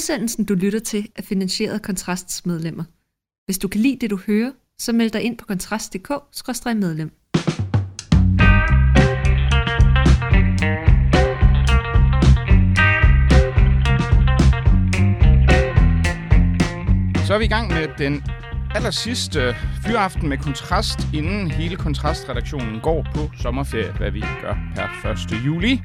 Udsendelsen, 0.00 0.44
du 0.44 0.54
lytter 0.54 0.78
til, 0.78 1.08
er 1.16 1.22
finansieret 1.22 1.74
af 1.74 1.82
Kontrasts 1.82 2.46
medlemmer. 2.46 2.84
Hvis 3.46 3.58
du 3.58 3.68
kan 3.68 3.80
lide 3.80 3.98
det, 4.00 4.10
du 4.10 4.16
hører, 4.26 4.52
så 4.78 4.92
meld 4.92 5.10
dig 5.10 5.22
ind 5.22 5.38
på 5.38 5.46
kontrast.dk-medlem. 5.46 7.10
Så 17.26 17.34
er 17.34 17.38
vi 17.38 17.44
i 17.44 17.48
gang 17.48 17.68
med 17.68 17.88
den 17.98 18.22
aller 18.74 18.90
sidste 18.90 19.54
fyraften 19.86 20.28
med 20.28 20.38
kontrast, 20.38 20.98
inden 21.14 21.50
hele 21.50 21.76
kontrastredaktionen 21.76 22.80
går 22.80 23.06
på 23.14 23.30
sommerferie, 23.42 23.92
hvad 23.92 24.10
vi 24.10 24.20
gør 24.20 24.54
per 24.74 25.10
1. 25.10 25.46
juli. 25.46 25.82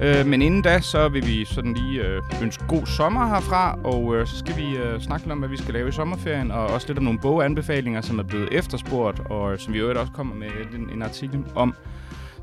Øh, 0.00 0.26
men 0.26 0.42
inden 0.42 0.62
da, 0.62 0.80
så 0.80 1.08
vil 1.08 1.26
vi 1.26 1.44
sådan 1.44 1.74
lige 1.74 2.02
øh, 2.02 2.22
ønske 2.42 2.64
god 2.66 2.86
sommer 2.86 3.26
herfra, 3.26 3.78
og 3.84 4.16
øh, 4.16 4.26
så 4.26 4.38
skal 4.38 4.56
vi 4.56 4.76
øh, 4.76 5.00
snakke 5.00 5.26
lidt 5.26 5.32
om, 5.32 5.38
hvad 5.38 5.48
vi 5.48 5.56
skal 5.56 5.74
lave 5.74 5.88
i 5.88 5.92
sommerferien, 5.92 6.50
og 6.50 6.66
også 6.66 6.86
lidt 6.86 6.98
om 6.98 7.04
nogle 7.04 7.18
boganbefalinger, 7.18 8.00
som 8.00 8.18
er 8.18 8.22
blevet 8.22 8.48
efterspurgt, 8.52 9.20
og 9.20 9.60
som 9.60 9.72
vi 9.74 9.78
jo 9.78 10.00
også 10.00 10.12
kommer 10.12 10.34
med 10.34 10.48
en, 10.74 10.90
en 10.90 11.02
artikel 11.02 11.44
om. 11.54 11.74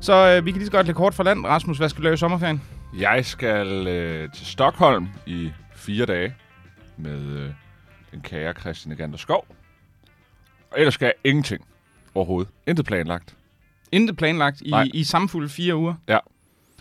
Så 0.00 0.12
øh, 0.36 0.46
vi 0.46 0.50
kan 0.50 0.58
lige 0.58 0.66
så 0.66 0.72
godt 0.72 0.86
lægge 0.86 0.96
kort 0.96 1.14
for 1.14 1.22
land. 1.22 1.46
Rasmus, 1.46 1.78
hvad 1.78 1.88
skal 1.88 1.98
du 1.98 2.04
lave 2.04 2.14
i 2.14 2.16
sommerferien? 2.16 2.62
Jeg 2.98 3.24
skal 3.24 3.86
øh, 3.88 4.32
til 4.32 4.46
Stockholm 4.46 5.08
i 5.26 5.50
fire 5.74 6.06
dage 6.06 6.34
med 6.96 7.20
øh, 7.20 7.50
den 8.12 8.20
kære 8.20 8.52
Christian 8.60 8.92
Egander 8.92 9.18
Skov. 9.18 9.46
Og 10.70 10.78
ellers 10.78 10.94
skal 10.94 11.06
jeg 11.06 11.14
ingenting 11.24 11.64
overhovedet. 12.14 12.52
Intet 12.66 12.86
planlagt. 12.86 13.36
Intet 13.92 14.16
planlagt 14.16 14.60
i, 14.60 14.70
Nej. 14.70 14.88
i 14.94 15.04
samfulde 15.04 15.48
fire 15.48 15.76
uger? 15.76 15.94
Ja. 16.08 16.18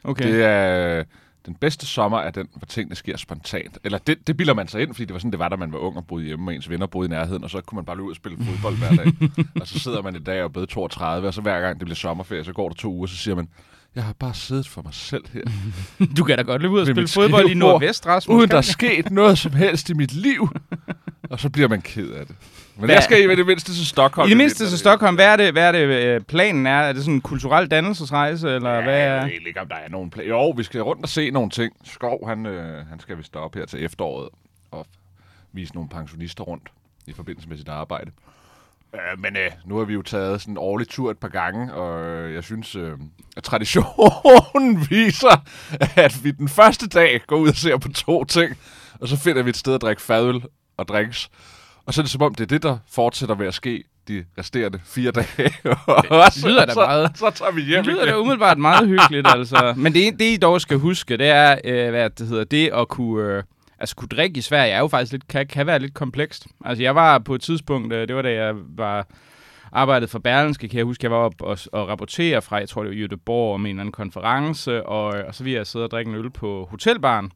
Okay. 0.04 0.34
Det 0.34 0.44
er 0.44 1.04
den 1.46 1.56
bedste 1.56 1.86
sommer 1.86 2.20
er 2.20 2.32
den, 2.32 2.48
hvor 2.56 2.66
tingene 2.66 2.96
sker 2.96 3.18
spontant. 3.18 3.78
Eller 3.84 3.98
det, 3.98 4.28
det 4.28 4.38
bilder 4.38 4.54
man 4.54 4.68
sig 4.68 4.82
ind, 4.82 4.94
fordi 4.94 5.06
det 5.06 5.14
var 5.14 5.20
sådan, 5.20 5.32
det 5.32 5.40
var, 5.40 5.50
da 5.50 5.56
man 5.56 5.72
var 5.72 5.78
ung 5.78 5.98
og 5.98 6.08
boede 6.08 6.26
hjemme, 6.26 6.52
og 6.52 6.56
ens 6.56 6.70
venner 6.70 6.88
boede 6.88 7.06
i 7.08 7.10
nærheden, 7.10 7.44
og 7.44 7.50
så 7.50 7.62
kunne 7.62 7.76
man 7.76 7.86
bare 7.86 7.96
løbe 7.96 8.06
ud 8.06 8.12
og 8.12 8.16
spille 8.16 8.38
fodbold 8.44 8.78
hver 8.78 8.96
dag. 8.96 9.14
og 9.62 9.68
så 9.68 9.80
sidder 9.80 10.02
man 10.02 10.16
i 10.16 10.20
dag 10.20 10.40
og 10.40 10.44
er 10.44 10.48
blevet 10.48 10.70
32, 10.70 11.28
og 11.28 11.34
så 11.34 11.42
hver 11.42 11.62
gang 11.62 11.80
det 11.80 11.86
bliver 11.86 11.96
sommerferie, 11.96 12.44
så 12.44 12.54
går 12.54 12.70
der 12.70 12.76
to 12.76 12.94
uger, 12.94 13.08
så 13.08 13.16
siger 13.16 13.36
man, 13.36 13.48
jeg 13.96 14.04
har 14.04 14.14
bare 14.14 14.34
siddet 14.34 14.68
for 14.68 14.82
mig 14.82 14.94
selv 14.94 15.24
her. 15.34 15.42
Du 16.18 16.24
kan 16.24 16.38
da 16.38 16.44
godt 16.44 16.62
løbe 16.62 16.74
ud 16.74 16.80
og 16.80 16.88
spille 16.88 17.08
fodbold 17.08 17.50
i 17.50 17.54
Nordvest, 17.54 18.06
Rasmus. 18.08 18.36
Uden 18.36 18.50
der 18.50 18.58
er 18.58 18.62
sket 18.62 19.12
noget 19.12 19.38
som 19.38 19.54
helst 19.54 19.90
i 19.90 19.94
mit 19.94 20.14
liv. 20.14 20.50
og 21.30 21.40
så 21.40 21.50
bliver 21.50 21.68
man 21.68 21.82
ked 21.82 22.10
af 22.12 22.26
det. 22.26 22.36
Men 22.76 22.86
Hvad- 22.86 22.96
jeg 22.96 23.04
skal 23.04 23.32
i 23.32 23.36
det 23.36 23.46
mindste 23.46 23.74
til 23.74 23.86
Stockholm. 23.88 24.28
I 24.28 24.30
det 24.30 24.38
mindste 24.38 24.70
til 24.70 24.78
Stockholm, 24.78 25.16
hvad 25.16 25.26
er 25.26 25.36
det, 25.36 25.52
hvad 25.52 25.64
er 25.68 25.72
det 25.72 25.80
øh, 25.80 26.22
planen 26.22 26.68
er? 26.68 26.72
Er 26.80 26.94
det 26.94 27.02
sådan 27.02 27.14
en 27.14 27.22
kulturel 27.22 27.68
dannelsesrejse, 27.68 28.50
eller 28.56 28.70
Ja, 28.74 28.82
hvad 28.84 28.98
jeg 28.98 29.08
er... 29.08 29.14
ved 29.22 29.30
egentlig 29.30 29.48
ikke, 29.48 29.62
om 29.62 29.68
der 29.68 29.76
er 29.76 29.90
nogen 29.90 30.10
plan. 30.10 30.28
Jo, 30.28 30.50
vi 30.50 30.64
skal 30.64 30.82
rundt 30.82 31.04
og 31.04 31.10
se 31.10 31.32
nogle 31.32 31.50
ting. 31.50 31.74
Skov, 31.84 32.28
han, 32.28 32.46
øh, 32.46 32.88
han 32.88 33.00
skal 33.00 33.18
vist 33.18 33.36
op 33.36 33.56
her 33.56 33.66
til 33.66 33.86
efteråret 33.86 34.30
og 34.72 34.86
vise 35.54 35.74
nogle 35.74 35.90
pensionister 35.90 36.44
rundt 36.44 36.64
i 37.08 37.14
forbindelse 37.14 37.50
med 37.50 37.58
sit 37.58 37.70
arbejde. 37.70 38.12
Øh, 38.94 39.20
men 39.20 39.38
øh, 39.38 39.52
nu 39.66 39.78
har 39.78 39.86
vi 39.86 39.94
jo 39.94 40.02
taget 40.02 40.42
sådan 40.42 40.54
en 40.54 40.58
årlig 40.58 40.88
tur 40.90 41.12
et 41.12 41.18
par 41.18 41.28
gange, 41.28 41.74
og 41.74 42.06
øh, 42.06 42.34
jeg 42.34 42.44
synes, 42.44 42.76
øh, 42.76 42.92
at 43.38 43.44
traditionen 43.44 44.86
viser, 44.90 45.44
at 45.96 46.24
vi 46.24 46.32
den 46.32 46.50
første 46.50 46.88
dag 46.88 47.22
går 47.28 47.38
ud 47.38 47.50
og 47.50 47.56
ser 47.56 47.78
på 47.78 47.88
to 47.90 48.24
ting, 48.26 48.58
og 49.02 49.08
så 49.08 49.18
finder 49.18 49.44
vi 49.44 49.50
et 49.50 49.58
sted 49.58 49.76
at 49.76 49.82
drikke 49.82 50.02
fadøl 50.02 50.42
og 50.80 50.88
drinks. 50.88 51.30
Og 51.86 51.94
så 51.94 52.02
er 52.02 52.04
det 52.04 52.12
som 52.12 52.22
om, 52.22 52.36
det 52.36 52.44
er 52.44 52.48
det, 52.48 52.64
der 52.64 52.78
fortsætter 52.92 53.36
med 53.36 53.48
at 53.48 53.54
ske 53.54 53.84
de 54.08 54.26
resterende 54.38 54.80
fire 54.86 55.12
dage. 55.12 55.54
Og 56.10 56.32
så- 56.32 56.48
lyder 56.48 56.66
da 56.66 56.74
så, 56.74 56.80
meget. 56.80 57.12
Så 57.18 57.30
tager 57.30 57.52
vi 57.52 57.62
hjem 57.62 57.84
Det 57.84 57.94
lyder 57.94 58.06
da 58.06 58.12
igen. 58.12 58.22
umiddelbart 58.22 58.58
meget 58.58 58.88
hyggeligt, 58.94 59.28
altså. 59.28 59.74
Men 59.78 59.94
det, 59.94 60.20
det, 60.20 60.26
I 60.26 60.38
dog 60.38 60.62
skal 60.62 60.78
huske, 60.78 61.18
det 61.18 61.28
er, 61.30 61.58
øh, 61.64 61.90
hvad 61.90 62.10
det 62.10 62.28
hedder, 62.28 62.44
det 62.44 62.70
at 62.74 62.88
kunne... 62.88 63.24
Øh, 63.38 63.44
altså, 63.80 63.96
kunne 63.96 64.08
drikke 64.08 64.38
i 64.38 64.42
Sverige 64.42 64.72
er 64.72 64.80
jo 64.80 64.88
faktisk 64.88 65.12
lidt, 65.12 65.28
kan, 65.28 65.48
kan 65.48 65.68
være 65.68 65.80
lidt 65.80 65.94
komplekst. 65.94 66.48
Altså, 66.66 66.84
jeg 66.84 66.96
var 66.96 67.20
på 67.20 67.36
et 67.36 67.42
tidspunkt, 67.42 67.94
øh, 67.94 68.08
det 68.08 68.16
var 68.16 68.22
da 68.22 68.34
jeg 68.34 68.54
var 68.78 69.08
arbejdet 69.72 70.10
for 70.10 70.20
Berlinske, 70.20 70.68
kan 70.68 70.78
jeg 70.78 70.86
huske, 70.86 71.04
jeg 71.06 71.12
var 71.12 71.18
op 71.18 71.42
og, 71.42 71.58
og 71.74 71.88
rapportere 71.88 72.42
fra, 72.42 72.56
jeg 72.56 72.70
tror 72.70 72.84
det 72.84 73.00
var 73.02 73.08
Göteborg, 73.08 73.54
om 73.54 73.66
en 73.66 73.70
eller 73.70 73.82
anden 73.82 73.92
konference, 73.92 74.86
og, 74.86 75.04
og 75.06 75.36
så 75.36 75.44
ville 75.44 75.58
jeg 75.58 75.68
sidde 75.68 75.86
og 75.86 75.92
drikke 75.92 76.10
en 76.10 76.16
øl 76.18 76.30
på 76.30 76.68
hotelbaren, 76.72 77.32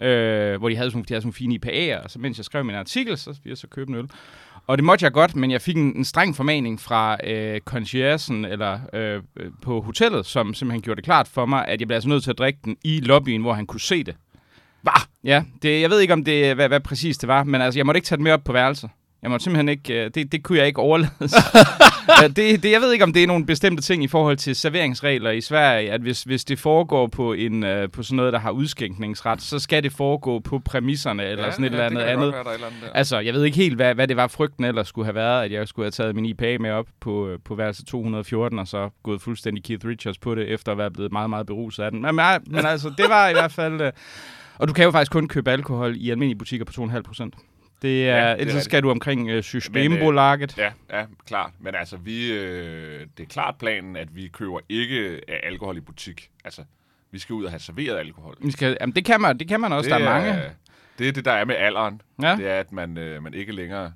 øh, 0.00 0.58
hvor 0.58 0.68
de 0.68 0.76
havde 0.76 0.90
sådan, 0.90 1.02
de 1.02 1.14
havde 1.14 1.22
sådan 1.22 1.32
fine 1.32 1.58
IPA'er, 1.64 2.04
og 2.04 2.10
så 2.10 2.18
mens 2.18 2.38
jeg 2.38 2.44
skrev 2.44 2.64
min 2.64 2.74
artikel, 2.74 3.18
så 3.18 3.30
ville 3.30 3.40
jeg 3.50 3.58
så 3.58 3.66
købe 3.66 3.90
en 3.90 3.96
øl. 3.96 4.08
Og 4.66 4.78
det 4.78 4.84
måtte 4.84 5.04
jeg 5.04 5.12
godt, 5.12 5.36
men 5.36 5.50
jeg 5.50 5.62
fik 5.62 5.76
en, 5.76 5.96
en 5.96 6.04
streng 6.04 6.36
formaning 6.36 6.80
fra 6.80 7.16
øh, 7.24 7.60
conciergen 7.60 8.44
eller 8.44 8.80
øh, 8.92 9.22
øh, 9.36 9.50
på 9.62 9.80
hotellet, 9.80 10.26
som 10.26 10.54
simpelthen 10.54 10.82
gjorde 10.82 10.96
det 10.96 11.04
klart 11.04 11.28
for 11.28 11.46
mig, 11.46 11.68
at 11.68 11.80
jeg 11.80 11.88
blev 11.88 11.94
altså 11.94 12.08
nødt 12.08 12.22
til 12.22 12.30
at 12.30 12.38
drikke 12.38 12.58
den 12.64 12.76
i 12.84 13.00
lobbyen, 13.00 13.40
hvor 13.40 13.52
han 13.52 13.66
kunne 13.66 13.80
se 13.80 14.04
det. 14.04 14.16
Hva? 14.82 14.92
Ja, 15.24 15.42
det, 15.62 15.80
jeg 15.80 15.90
ved 15.90 16.00
ikke, 16.00 16.12
om 16.12 16.24
det, 16.24 16.54
hvad, 16.54 16.68
hvad 16.68 16.80
præcis 16.80 17.18
det 17.18 17.28
var, 17.28 17.44
men 17.44 17.60
altså, 17.60 17.78
jeg 17.78 17.86
måtte 17.86 17.98
ikke 17.98 18.06
tage 18.06 18.16
den 18.16 18.24
med 18.24 18.32
op 18.32 18.44
på 18.44 18.52
værelset. 18.52 18.90
Jeg 19.24 19.30
måtte 19.30 19.44
simpelthen 19.44 19.68
ikke, 19.68 20.04
øh, 20.04 20.10
det, 20.14 20.32
det 20.32 20.42
kunne 20.42 20.58
jeg 20.58 20.66
ikke 20.66 20.80
overlade. 20.80 21.10
Ja, 22.22 22.28
det, 22.36 22.62
det, 22.62 22.70
jeg 22.70 22.80
ved 22.80 22.92
ikke, 22.92 23.04
om 23.04 23.12
det 23.12 23.22
er 23.22 23.26
nogle 23.26 23.46
bestemte 23.46 23.82
ting 23.82 24.04
i 24.04 24.08
forhold 24.08 24.36
til 24.36 24.56
serveringsregler 24.56 25.30
i 25.30 25.40
Sverige, 25.40 25.92
at 25.92 26.00
hvis, 26.00 26.22
hvis 26.22 26.44
det 26.44 26.58
foregår 26.58 27.06
på, 27.06 27.32
en, 27.32 27.64
øh, 27.64 27.90
på 27.90 28.02
sådan 28.02 28.16
noget, 28.16 28.32
der 28.32 28.38
har 28.38 28.50
udskænkningsret, 28.50 29.42
så 29.42 29.58
skal 29.58 29.82
det 29.82 29.92
foregå 29.92 30.38
på 30.38 30.58
præmisserne 30.58 31.24
eller 31.24 31.50
sådan 31.50 31.64
et 31.64 31.70
eller 31.70 31.84
andet 31.86 32.00
andet. 32.00 32.34
Altså, 32.94 33.18
jeg 33.18 33.34
ved 33.34 33.44
ikke 33.44 33.56
helt, 33.56 33.76
hvad, 33.76 33.94
hvad 33.94 34.08
det 34.08 34.16
var, 34.16 34.26
frygten 34.26 34.64
ellers 34.64 34.88
skulle 34.88 35.06
have 35.06 35.14
været, 35.14 35.44
at 35.44 35.52
jeg 35.52 35.68
skulle 35.68 35.86
have 35.86 35.90
taget 35.90 36.14
min 36.14 36.26
IPA 36.26 36.56
med 36.60 36.70
op 36.70 36.86
på, 37.00 37.28
øh, 37.28 37.38
på 37.44 37.54
værelse 37.54 37.84
214, 37.84 38.58
og 38.58 38.68
så 38.68 38.90
gået 39.02 39.22
fuldstændig 39.22 39.64
Keith 39.64 39.86
Richards 39.86 40.18
på 40.18 40.34
det, 40.34 40.52
efter 40.52 40.72
at 40.72 40.78
være 40.78 40.90
blevet 40.90 41.12
meget, 41.12 41.30
meget 41.30 41.46
beruset 41.46 41.82
af 41.82 41.90
den. 41.90 42.02
Men, 42.02 42.14
men, 42.46 42.66
altså, 42.66 42.92
det 42.98 43.06
var 43.08 43.28
i 43.28 43.32
hvert 43.32 43.52
fald... 43.52 43.80
Øh, 43.80 43.92
og 44.58 44.68
du 44.68 44.72
kan 44.72 44.84
jo 44.84 44.90
faktisk 44.90 45.12
kun 45.12 45.28
købe 45.28 45.50
alkohol 45.50 45.96
i 45.96 46.10
almindelige 46.10 46.38
butikker 46.38 46.64
på 46.64 46.72
2,5 46.72 47.02
procent. 47.02 47.34
Det 47.84 48.08
er, 48.08 48.16
Ja, 48.16 48.22
det 48.22 48.30
er 48.30 48.34
ellers 48.46 48.64
skal 48.64 48.82
du 48.82 48.90
omkring 48.90 49.30
øh, 49.30 49.42
Systembolaget. 49.42 50.58
Ja, 50.58 50.72
ja, 50.92 51.04
klart. 51.26 51.50
Men 51.60 51.74
altså, 51.74 51.96
vi, 51.96 52.32
øh, 52.32 53.00
det 53.18 53.22
er 53.24 53.28
klart 53.28 53.54
planen, 53.58 53.96
at 53.96 54.16
vi 54.16 54.28
køber 54.28 54.60
ikke 54.68 54.98
øh, 55.08 55.18
alkohol 55.42 55.76
i 55.76 55.80
butik. 55.80 56.30
Altså, 56.44 56.62
vi 57.10 57.18
skal 57.18 57.32
ud 57.34 57.44
og 57.44 57.50
have 57.50 57.60
serveret 57.60 57.98
alkohol. 57.98 58.36
Vi 58.40 58.50
skal, 58.50 58.76
jamen, 58.80 58.94
det 58.94 59.04
kan 59.04 59.20
man, 59.20 59.38
det 59.38 59.48
kan 59.48 59.60
man 59.60 59.72
også. 59.72 59.90
det 59.90 60.00
der 60.00 60.06
er 60.06 60.20
mange. 60.20 60.42
Det 60.98 61.08
er 61.08 61.12
det, 61.12 61.24
der 61.24 61.32
er 61.32 61.44
med 61.44 61.54
alderen. 61.54 62.00
Ja. 62.22 62.36
Det 62.36 62.50
er, 62.50 62.60
at 62.60 62.72
man, 62.72 62.98
øh, 62.98 63.22
man 63.22 63.34
ikke 63.34 63.52
længere 63.52 63.92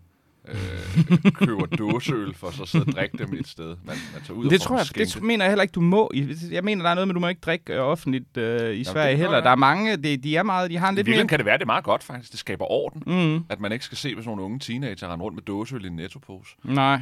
øh, 0.53 1.33
køber 1.33 1.67
dåseøl 1.67 2.35
for 2.35 2.51
så 2.51 2.63
at 2.63 2.69
sidde 2.69 2.85
og 2.89 2.93
drikke 2.93 3.19
dem 3.19 3.35
et 3.35 3.49
sted. 3.49 3.67
Man, 3.67 3.77
man 3.87 4.23
tager 4.27 4.39
ud 4.39 4.45
og 4.45 4.51
Det 4.51 4.61
får 4.63 4.67
tror 4.67 4.77
jeg, 4.77 4.81
det 4.95 5.09
skænket. 5.09 5.23
mener 5.27 5.45
jeg 5.45 5.51
heller 5.51 5.63
ikke, 5.63 5.73
du 5.73 5.81
må. 5.81 6.11
Jeg 6.51 6.65
mener, 6.65 6.83
der 6.83 6.91
er 6.91 6.95
noget 6.95 7.09
med, 7.09 7.15
du 7.15 7.21
må 7.21 7.29
ikke 7.29 7.41
drikke 7.41 7.75
øh, 7.75 7.81
offentligt 7.81 8.37
øh, 8.37 8.77
i 8.77 8.85
Sverige 8.85 9.11
kan 9.11 9.17
heller. 9.19 9.37
godt 9.37 9.45
Der 9.45 9.51
er 9.51 9.57
mange, 9.57 9.97
det, 9.97 10.25
de 10.25 10.37
er 10.37 10.43
meget, 10.43 10.71
de 10.71 10.77
har 10.77 10.89
en 10.89 10.95
lidt 10.95 11.09
mere... 11.09 11.27
kan 11.27 11.39
det 11.39 11.47
være, 11.47 11.57
det 11.59 11.63
er 11.63 11.67
meget 11.67 11.85
godt 11.85 12.03
faktisk. 12.05 12.31
Det 12.33 12.39
skaber 12.41 12.71
orden. 12.73 13.03
Mm, 13.07 13.45
At 13.49 13.61
man 13.61 13.73
ikke 13.73 13.85
skal 13.85 13.99
se, 13.99 14.15
hvis 14.15 14.27
nogle 14.27 14.43
unge 14.43 14.59
teenager 14.59 15.13
render 15.13 15.25
rundt 15.25 15.35
med 15.35 15.43
dåseøl 15.43 15.85
i 15.85 15.89
en 15.89 15.97
nettopose. 15.97 16.51
nej. 16.65 17.01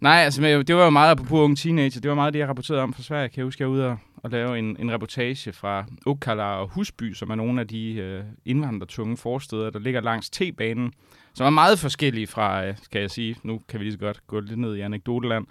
Nej, 0.00 0.12
altså 0.14 0.42
det 0.66 0.76
var 0.76 0.84
jo 0.84 0.90
meget 0.90 1.18
på 1.18 1.40
unge 1.42 1.56
teenager. 1.56 2.00
Det 2.00 2.08
var 2.08 2.14
meget 2.14 2.32
det, 2.32 2.38
jeg 2.38 2.48
rapporterede 2.48 2.82
om 2.82 2.92
fra 2.94 3.02
Sverige. 3.02 3.28
Kan 3.28 3.36
jeg 3.38 3.44
huske, 3.44 3.62
jeg 3.62 3.68
var 3.68 3.74
ude 3.74 3.86
og, 3.86 3.98
og 4.16 4.30
lave 4.30 4.58
en, 4.58 4.76
en 4.80 4.92
reportage 4.92 5.52
fra 5.52 5.84
Ukkala 6.06 6.42
og 6.42 6.68
Husby, 6.68 7.12
som 7.14 7.30
er 7.30 7.34
nogle 7.34 7.60
af 7.60 7.68
de 7.68 7.92
øh, 7.94 8.22
indvandrertunge 8.44 9.16
forsteder, 9.16 9.70
der 9.70 9.78
ligger 9.78 10.00
langs 10.00 10.30
T-banen, 10.30 10.92
som 11.38 11.46
er 11.46 11.50
meget 11.50 11.78
forskellige 11.78 12.26
fra, 12.26 12.66
øh, 12.66 12.74
skal 12.82 13.00
jeg 13.00 13.10
sige, 13.10 13.36
nu 13.42 13.60
kan 13.68 13.80
vi 13.80 13.84
lige 13.84 13.92
så 13.92 13.98
godt 13.98 14.26
gå 14.26 14.40
lidt 14.40 14.58
ned 14.58 14.76
i 14.76 14.80
anekdoteland, 14.80 15.46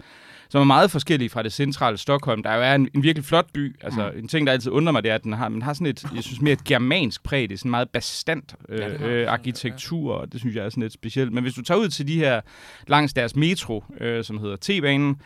som 0.48 0.60
er 0.60 0.64
meget 0.64 0.90
forskellige 0.90 1.30
fra 1.30 1.42
det 1.42 1.52
centrale 1.52 1.96
Stockholm. 1.96 2.42
Der 2.42 2.54
jo 2.54 2.62
er 2.62 2.74
en, 2.74 2.88
en 2.94 3.02
virkelig 3.02 3.24
flot 3.24 3.46
by. 3.52 3.76
Altså, 3.80 4.10
mm. 4.14 4.18
en 4.18 4.28
ting, 4.28 4.46
der 4.46 4.52
altid 4.52 4.70
undrer 4.70 4.92
mig, 4.92 5.02
det 5.02 5.10
er, 5.10 5.14
at 5.14 5.22
den 5.22 5.32
har, 5.32 5.48
den 5.48 5.62
har 5.62 5.72
sådan 5.72 5.86
et, 5.86 6.04
jeg 6.14 6.22
synes, 6.22 6.40
mere 6.40 6.52
et 6.52 6.64
germansk 6.64 7.22
præg. 7.22 7.48
Det 7.48 7.54
er 7.54 7.58
sådan 7.58 7.70
meget 7.70 7.90
bastant 7.90 8.54
øh, 8.68 8.78
Ja, 8.78 8.88
øh, 8.88 9.20
den, 9.20 9.28
arkitektur, 9.28 10.14
og 10.14 10.32
det 10.32 10.40
synes 10.40 10.56
jeg 10.56 10.64
er 10.64 10.68
sådan 10.68 10.82
lidt 10.82 10.92
specielt. 10.92 11.32
Men 11.32 11.42
hvis 11.42 11.54
du 11.54 11.62
tager 11.62 11.78
ud 11.78 11.88
til 11.88 12.08
de 12.08 12.14
her, 12.14 12.40
langs 12.86 13.14
deres 13.14 13.36
metro, 13.36 13.84
øh, 14.00 14.24
som 14.24 14.38
hedder 14.38 14.56
T-banen, 14.56 15.20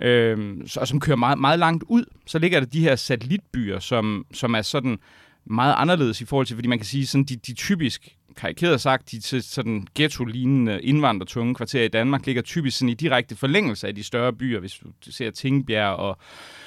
øh, 0.00 0.56
så, 0.66 0.80
og 0.80 0.88
som 0.88 1.00
kører 1.00 1.16
meget, 1.16 1.38
meget 1.38 1.58
langt 1.58 1.84
ud, 1.88 2.04
så 2.26 2.38
ligger 2.38 2.60
der 2.60 2.66
de 2.66 2.80
her 2.80 2.96
satellitbyer, 2.96 3.78
som, 3.78 4.26
som 4.32 4.54
er 4.54 4.62
sådan 4.62 4.98
meget 5.44 5.74
anderledes 5.76 6.20
i 6.20 6.24
forhold 6.24 6.46
til, 6.46 6.56
fordi 6.56 6.68
man 6.68 6.78
kan 6.78 6.86
sige, 6.86 7.06
sådan 7.06 7.24
de, 7.24 7.36
de 7.36 7.54
typisk 7.54 8.17
karikeret 8.38 8.80
sagt, 8.80 9.10
de 9.10 9.42
sådan 9.42 9.86
ghetto-lignende 9.94 10.82
indvandrertunge 10.82 11.54
kvarterer 11.54 11.84
i 11.84 11.88
Danmark 11.88 12.26
ligger 12.26 12.42
typisk 12.42 12.78
sådan 12.78 12.88
i 12.88 12.94
direkte 12.94 13.36
forlængelse 13.36 13.86
af 13.88 13.94
de 13.94 14.04
større 14.04 14.32
byer, 14.32 14.60
hvis 14.60 14.74
du 15.06 15.12
ser 15.12 15.30
Tingbjerg 15.30 15.96
og 15.96 16.18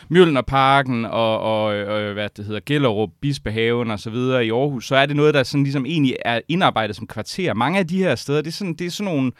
Mjølnerparken 0.09 1.05
og, 1.05 1.39
og, 1.39 1.63
og 1.65 2.13
hvad 2.13 2.29
det 2.37 2.45
hedder, 2.45 2.59
Gellerup, 2.65 3.09
Bispehaven 3.21 3.91
og 3.91 3.99
så 3.99 4.09
videre 4.09 4.45
i 4.45 4.51
Aarhus, 4.51 4.87
så 4.87 4.95
er 4.95 5.05
det 5.05 5.15
noget, 5.15 5.33
der 5.33 5.43
sådan 5.43 5.63
ligesom 5.63 5.85
egentlig 5.85 6.15
er 6.25 6.41
indarbejdet 6.47 6.95
som 6.95 7.07
kvarter. 7.07 7.53
Mange 7.53 7.79
af 7.79 7.87
de 7.87 7.97
her 7.97 8.15
steder, 8.15 8.41
det 8.41 8.47
er 8.47 8.53
sådan, 8.53 8.73
det 8.73 8.87
er 8.87 8.91
sådan 8.91 9.13
nogle 9.13 9.31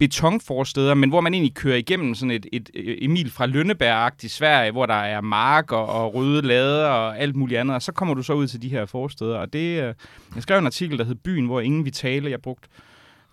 betonforsteder, 0.00 0.94
men 0.94 1.10
hvor 1.10 1.20
man 1.20 1.34
egentlig 1.34 1.54
kører 1.54 1.76
igennem 1.76 2.14
sådan 2.14 2.30
et, 2.30 2.46
et, 2.52 2.70
Emil 2.74 3.30
fra 3.30 3.46
lønneberg 3.46 4.24
i 4.24 4.28
Sverige, 4.28 4.72
hvor 4.72 4.86
der 4.86 4.94
er 4.94 5.20
marker 5.20 5.76
og 5.76 6.14
røde 6.14 6.42
lader 6.42 6.86
og 6.86 7.18
alt 7.18 7.36
muligt 7.36 7.60
andet, 7.60 7.74
og 7.74 7.82
så 7.82 7.92
kommer 7.92 8.14
du 8.14 8.22
så 8.22 8.32
ud 8.32 8.46
til 8.46 8.62
de 8.62 8.68
her 8.68 8.86
forsteder, 8.86 9.38
og 9.38 9.52
det, 9.52 9.82
øh, 9.82 9.94
jeg 10.34 10.42
skrev 10.42 10.58
en 10.58 10.66
artikel, 10.66 10.98
der 10.98 11.04
hed 11.04 11.14
Byen, 11.14 11.46
hvor 11.46 11.60
ingen 11.60 11.84
vi 11.84 11.90
tale, 11.90 12.30
jeg 12.30 12.42
brugte 12.42 12.68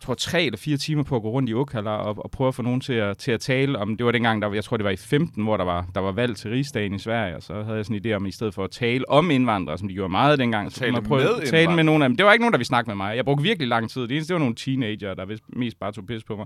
tror, 0.01 0.13
tre 0.13 0.43
eller 0.43 0.57
fire 0.57 0.77
timer 0.77 1.03
på 1.03 1.15
at 1.15 1.21
gå 1.21 1.29
rundt 1.29 1.49
i 1.49 1.53
Ukala 1.53 1.89
og, 1.89 2.23
og 2.23 2.31
prøve 2.31 2.47
at 2.47 2.55
få 2.55 2.61
nogen 2.61 2.81
til 2.81 2.93
at, 2.93 3.17
til 3.17 3.31
at 3.31 3.39
tale 3.39 3.79
om, 3.79 3.97
det 3.97 4.05
var 4.05 4.11
dengang, 4.11 4.41
der, 4.41 4.53
jeg 4.53 4.63
tror, 4.63 4.77
det 4.77 4.83
var 4.83 4.89
i 4.89 4.95
15, 4.95 5.43
hvor 5.43 5.57
der 5.57 5.63
var, 5.63 5.85
der 5.95 6.01
var 6.01 6.11
valg 6.11 6.35
til 6.35 6.51
rigsdagen 6.51 6.93
i 6.93 6.99
Sverige, 6.99 7.35
og 7.35 7.43
så 7.43 7.53
havde 7.63 7.77
jeg 7.77 7.85
sådan 7.85 8.01
en 8.05 8.11
idé 8.11 8.15
om, 8.15 8.25
i 8.25 8.31
stedet 8.31 8.53
for 8.53 8.63
at 8.63 8.71
tale 8.71 9.09
om 9.09 9.31
indvandrere, 9.31 9.77
som 9.77 9.87
de 9.87 9.93
gjorde 9.93 10.11
meget 10.11 10.39
dengang, 10.39 10.71
så 10.71 10.85
man 10.91 11.03
prøve 11.03 11.41
at 11.41 11.47
tale 11.47 11.75
med 11.75 11.83
nogen 11.83 12.01
af 12.01 12.09
dem. 12.09 12.17
Det 12.17 12.25
var 12.25 12.33
ikke 12.33 12.43
nogen, 12.43 12.53
der 12.53 12.57
ville 12.57 12.67
snakke 12.67 12.89
med 12.89 12.95
mig. 12.95 13.15
Jeg 13.15 13.25
brugte 13.25 13.43
virkelig 13.43 13.67
lang 13.67 13.89
tid. 13.89 14.01
Det 14.01 14.11
eneste, 14.11 14.27
det 14.27 14.33
var 14.33 14.39
nogle 14.39 14.55
teenager, 14.55 15.13
der 15.13 15.25
vist 15.25 15.43
mest 15.49 15.79
bare 15.79 15.91
tog 15.91 16.05
pis 16.05 16.23
på 16.23 16.35
mig. 16.35 16.45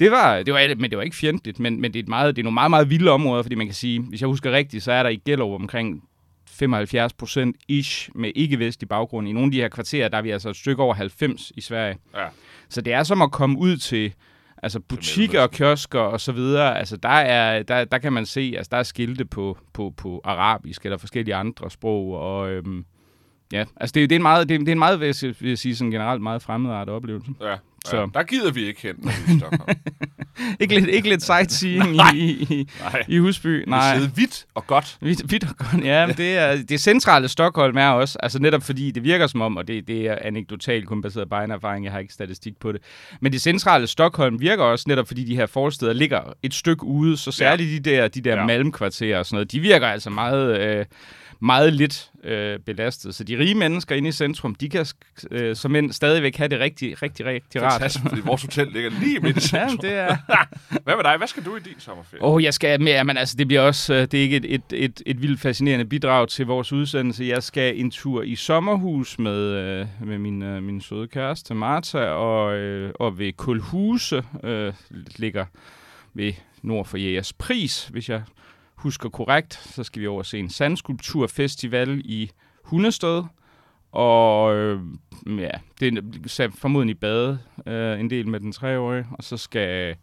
Det 0.00 0.10
var, 0.10 0.42
det 0.42 0.54
var, 0.54 0.74
men 0.76 0.90
det 0.90 0.98
var 0.98 1.04
ikke 1.04 1.16
fjendtligt, 1.16 1.60
men, 1.60 1.80
men 1.80 1.92
det, 1.92 1.98
er 1.98 2.02
et 2.02 2.08
meget, 2.08 2.36
det 2.36 2.42
er 2.42 2.44
nogle 2.44 2.54
meget, 2.54 2.70
meget 2.70 2.90
vilde 2.90 3.10
områder, 3.10 3.42
fordi 3.42 3.54
man 3.54 3.66
kan 3.66 3.74
sige, 3.74 4.00
hvis 4.00 4.20
jeg 4.20 4.26
husker 4.28 4.52
rigtigt, 4.52 4.82
så 4.82 4.92
er 4.92 5.02
der 5.02 5.10
i 5.10 5.16
Gellerup 5.16 5.60
omkring 5.60 6.02
75 6.46 7.12
procent 7.12 7.56
ish 7.68 8.10
med 8.14 8.32
ikke-vestlig 8.34 8.88
baggrund. 8.88 9.28
I 9.28 9.32
nogle 9.32 9.46
af 9.46 9.52
de 9.52 9.60
her 9.60 9.68
kvarterer, 9.68 10.08
der 10.08 10.18
er 10.18 10.22
vi 10.22 10.30
altså 10.30 10.50
et 10.50 10.56
stykke 10.56 10.82
over 10.82 10.94
90 10.94 11.52
i 11.56 11.60
Sverige. 11.60 11.98
Ja. 12.14 12.26
Så 12.68 12.80
det 12.80 12.92
er 12.92 13.02
som 13.02 13.22
at 13.22 13.32
komme 13.32 13.58
ud 13.58 13.76
til 13.76 14.14
altså 14.62 14.80
butikker 14.80 15.40
og 15.42 15.50
kiosker 15.50 16.00
og 16.00 16.20
så 16.20 16.32
videre. 16.32 16.78
Altså 16.78 16.96
der, 16.96 17.08
er, 17.08 17.62
der, 17.62 17.84
der 17.84 17.98
kan 17.98 18.12
man 18.12 18.26
se, 18.26 18.54
altså 18.56 18.68
der 18.70 18.76
er 18.76 18.82
skilte 18.82 19.24
på, 19.24 19.58
på, 19.72 19.94
på 19.96 20.20
arabisk 20.24 20.84
eller 20.84 20.98
forskellige 20.98 21.34
andre 21.34 21.70
sprog. 21.70 22.14
Og 22.20 22.50
øhm, 22.50 22.84
ja, 23.52 23.64
altså 23.76 23.92
det, 23.94 24.10
det, 24.10 24.16
er 24.16 24.18
en 24.18 24.22
meget, 24.22 24.48
det, 24.48 24.54
er- 24.54 24.58
det 24.58 24.68
er 24.68 24.72
en 24.72 24.78
meget, 24.78 25.00
vil 25.00 25.06
jeg, 25.42 25.58
sige, 25.58 25.76
sådan 25.76 25.90
generelt 25.90 26.22
meget 26.22 26.42
fremmedartet 26.42 26.94
oplevelse. 26.94 27.30
Ja. 27.40 27.56
Så. 27.84 27.90
Så. 27.90 28.10
Der 28.14 28.22
gider 28.22 28.52
vi 28.52 28.64
ikke 28.64 28.82
hen, 28.82 28.94
når 28.98 29.50
vi. 29.66 29.72
Ikke 30.60 30.74
lidt, 30.74 30.88
ikke 30.90 31.08
lidt 31.08 31.22
sightseeing 31.22 31.92
Nej. 31.96 32.10
i, 32.14 32.30
i, 32.50 32.68
Nej. 32.80 33.02
i 33.08 33.18
Husby. 33.18 33.64
Nej. 33.66 33.78
Nej. 33.78 33.94
Vi 33.94 34.00
sidder 34.00 34.12
vidt 34.16 34.46
og 34.54 34.66
godt. 34.66 34.96
Vidt, 35.00 35.32
vidt 35.32 35.44
og 35.44 35.56
godt. 35.56 35.84
Ja, 35.84 36.06
men 36.06 36.16
det, 36.16 36.36
er, 36.38 36.56
det 36.68 36.80
centrale 36.80 37.28
Stockholm 37.28 37.76
er 37.76 37.88
også, 37.88 38.18
altså 38.22 38.38
netop 38.38 38.62
fordi 38.62 38.90
det 38.90 39.04
virker 39.04 39.26
som 39.26 39.40
om, 39.40 39.56
og 39.56 39.68
det, 39.68 39.88
det 39.88 40.06
er 40.06 40.18
anekdotalt 40.22 40.86
kun 40.86 41.02
baseret 41.02 41.28
på 41.28 41.34
egen 41.34 41.50
erfaring, 41.50 41.84
jeg 41.84 41.92
har 41.92 41.98
ikke 41.98 42.12
statistik 42.14 42.52
på 42.60 42.72
det, 42.72 42.80
men 43.20 43.32
det 43.32 43.40
centrale 43.42 43.86
Stockholm 43.86 44.40
virker 44.40 44.64
også 44.64 44.84
netop 44.88 45.06
fordi 45.06 45.24
de 45.24 45.36
her 45.36 45.46
forsteder 45.46 45.92
ligger 45.92 46.20
et 46.42 46.54
stykke 46.54 46.84
ude, 46.84 47.16
så 47.16 47.32
særligt 47.32 47.84
de 47.84 47.90
der, 47.90 48.08
de 48.08 48.20
der 48.20 48.30
Ja. 48.34 48.40
ja. 48.40 48.46
malmkvarterer 48.46 49.18
og 49.18 49.26
sådan 49.26 49.34
noget, 49.36 49.52
de 49.52 49.60
virker 49.60 49.86
altså 49.86 50.10
meget... 50.10 50.60
Øh, 50.60 50.84
meget 51.40 51.72
lidt 51.72 52.10
øh, 52.24 52.58
belastet. 52.58 53.14
Så 53.14 53.24
de 53.24 53.38
rige 53.38 53.54
mennesker 53.54 53.94
inde 53.94 54.08
i 54.08 54.12
centrum, 54.12 54.54
de 54.54 54.68
kan 54.68 54.86
øh, 55.30 55.56
som 55.56 55.76
end 55.76 55.92
stadigvæk 55.92 56.36
have 56.36 56.48
det 56.48 56.60
rigtig, 56.60 57.02
rigtig, 57.02 57.26
rigtig 57.26 57.62
rart. 57.62 57.72
Fantastisk, 57.72 58.04
fordi 58.08 58.20
vores 58.24 58.42
hotel 58.42 58.68
ligger 58.72 58.90
lige 58.90 59.20
midt 59.20 59.36
i 59.36 59.40
Ja, 59.56 59.68
centrum. 59.68 59.78
det 59.78 59.92
er... 59.92 60.16
Hvad 60.84 60.96
med 60.96 61.04
dig? 61.04 61.16
Hvad 61.16 61.26
skal 61.26 61.44
du 61.44 61.56
i 61.56 61.60
din 61.60 61.74
sommerferie? 61.78 62.22
Åh, 62.24 62.34
oh, 62.34 62.42
jeg 62.42 62.54
skal 62.54 62.80
med, 62.80 63.04
men 63.04 63.16
altså, 63.16 63.36
det 63.36 63.46
bliver 63.46 63.60
også, 63.60 63.94
øh, 63.94 64.00
det 64.00 64.14
er 64.14 64.22
ikke 64.22 64.36
et, 64.36 64.44
et, 64.54 64.62
et, 64.72 65.02
et 65.06 65.22
vildt 65.22 65.40
fascinerende 65.40 65.84
bidrag 65.84 66.28
til 66.28 66.46
vores 66.46 66.72
udsendelse. 66.72 67.24
Jeg 67.24 67.42
skal 67.42 67.80
en 67.80 67.90
tur 67.90 68.22
i 68.22 68.36
sommerhus 68.36 69.18
med, 69.18 69.40
øh, 69.40 69.86
med 70.04 70.18
min, 70.18 70.42
øh, 70.42 70.62
min 70.62 70.80
søde 70.80 71.08
kæreste 71.08 71.54
Martha, 71.54 71.98
og, 71.98 72.56
øh, 72.56 72.92
og 73.00 73.18
ved 73.18 73.32
Kulhuse, 73.32 74.22
øh, 74.44 74.72
ligger 75.16 75.44
ved 76.14 76.32
nord 76.62 76.86
for 76.86 76.96
Jægers 76.96 77.32
Pris, 77.32 77.86
hvis 77.86 78.08
jeg 78.08 78.22
husker 78.76 79.08
korrekt. 79.08 79.54
Så 79.54 79.84
skal 79.84 80.02
vi 80.02 80.06
over 80.06 80.18
og 80.18 80.26
se 80.26 80.38
en 80.38 80.50
sandskulpturfestival 80.50 82.02
i 82.04 82.30
Hundested. 82.64 83.24
Og 83.92 84.56
øh, 84.56 84.80
ja, 85.26 85.50
det 85.80 85.98
er 86.40 86.50
formodentlig 86.54 87.00
bade 87.00 87.38
øh, 87.66 88.00
en 88.00 88.10
del 88.10 88.28
med 88.28 88.40
den 88.40 88.52
treårige, 88.52 89.06
og 89.12 89.24
så 89.24 89.36
skal 89.36 89.96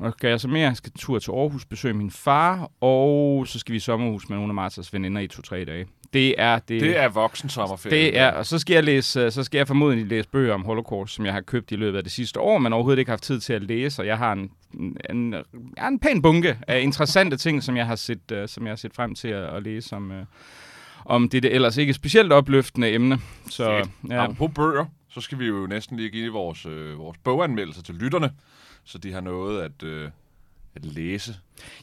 og 0.00 0.12
skal 0.12 0.28
jeg 0.28 0.40
så 0.40 0.48
mere? 0.48 0.68
Jeg 0.68 0.76
skal 0.76 0.92
tur 0.92 1.18
til 1.18 1.30
Aarhus, 1.30 1.64
besøge 1.64 1.94
min 1.94 2.10
far, 2.10 2.70
og 2.80 3.46
så 3.46 3.58
skal 3.58 3.72
vi 3.72 3.76
i 3.76 3.80
sommerhus 3.80 4.28
med 4.28 4.36
nogle 4.36 4.50
af 4.50 4.54
Martas 4.54 4.92
veninder 4.92 5.20
i 5.20 5.26
to-tre 5.26 5.64
dage. 5.64 5.86
Det 6.12 6.34
er 6.38 6.58
det. 6.58 6.80
Det 6.80 6.96
er 6.96 7.08
voksen 7.08 7.48
sommerferie. 7.48 7.96
det 7.96 8.18
er, 8.18 8.30
og 8.30 8.46
så 8.46 8.58
skal 8.58 8.74
jeg 8.74 8.84
læse, 8.84 9.20
øh, 9.20 9.32
så 9.32 9.44
skal 9.44 9.58
jeg 9.58 9.66
formodentlig 9.66 10.06
læse 10.06 10.28
bøger 10.28 10.54
om 10.54 10.64
Holocaust, 10.64 11.14
som 11.14 11.26
jeg 11.26 11.34
har 11.34 11.40
købt 11.40 11.72
i 11.72 11.76
løbet 11.76 11.98
af 11.98 12.04
det 12.04 12.12
sidste 12.12 12.40
år, 12.40 12.58
men 12.58 12.72
overhovedet 12.72 12.98
ikke 12.98 13.10
haft 13.10 13.22
tid 13.22 13.40
til 13.40 13.52
at 13.52 13.62
læse, 13.62 14.02
og 14.02 14.06
jeg 14.06 14.18
har 14.18 14.32
en, 14.32 14.50
en, 15.10 15.32
jeg 15.32 15.42
har 15.78 15.88
en 15.88 15.98
pæn 15.98 16.22
bunke 16.22 16.58
af 16.68 16.80
interessante 16.80 17.36
ting, 17.36 17.62
som 17.62 17.76
jeg 17.76 17.86
har 17.86 17.96
set, 17.96 18.32
uh, 18.32 18.38
som 18.46 18.64
jeg 18.64 18.70
har 18.70 18.76
set 18.76 18.94
frem 18.94 19.14
til 19.14 19.28
at, 19.28 19.56
at 19.56 19.62
læse 19.62 19.96
om, 19.96 20.10
uh, 20.10 20.16
om 21.04 21.28
det, 21.28 21.42
det 21.42 21.54
ellers 21.54 21.76
ikke 21.76 21.94
specielt 21.94 22.32
opløftende 22.32 22.92
emne. 22.92 23.18
Så, 23.50 23.64
Fedt. 23.64 24.12
ja. 24.12 24.24
Apropos 24.24 24.50
bøger, 24.54 24.84
så 25.10 25.20
skal 25.20 25.38
vi 25.38 25.46
jo 25.46 25.66
næsten 25.66 25.96
lige 25.96 26.10
give 26.10 26.32
vores, 26.32 26.66
øh, 26.66 26.98
vores 26.98 27.18
boganmeldelser 27.18 27.82
til 27.82 27.94
lytterne, 27.94 28.30
så 28.84 28.98
de 28.98 29.12
har 29.12 29.20
noget 29.20 29.62
at, 29.62 29.82
øh, 29.82 30.10
at 30.76 30.84
læse. 30.84 31.34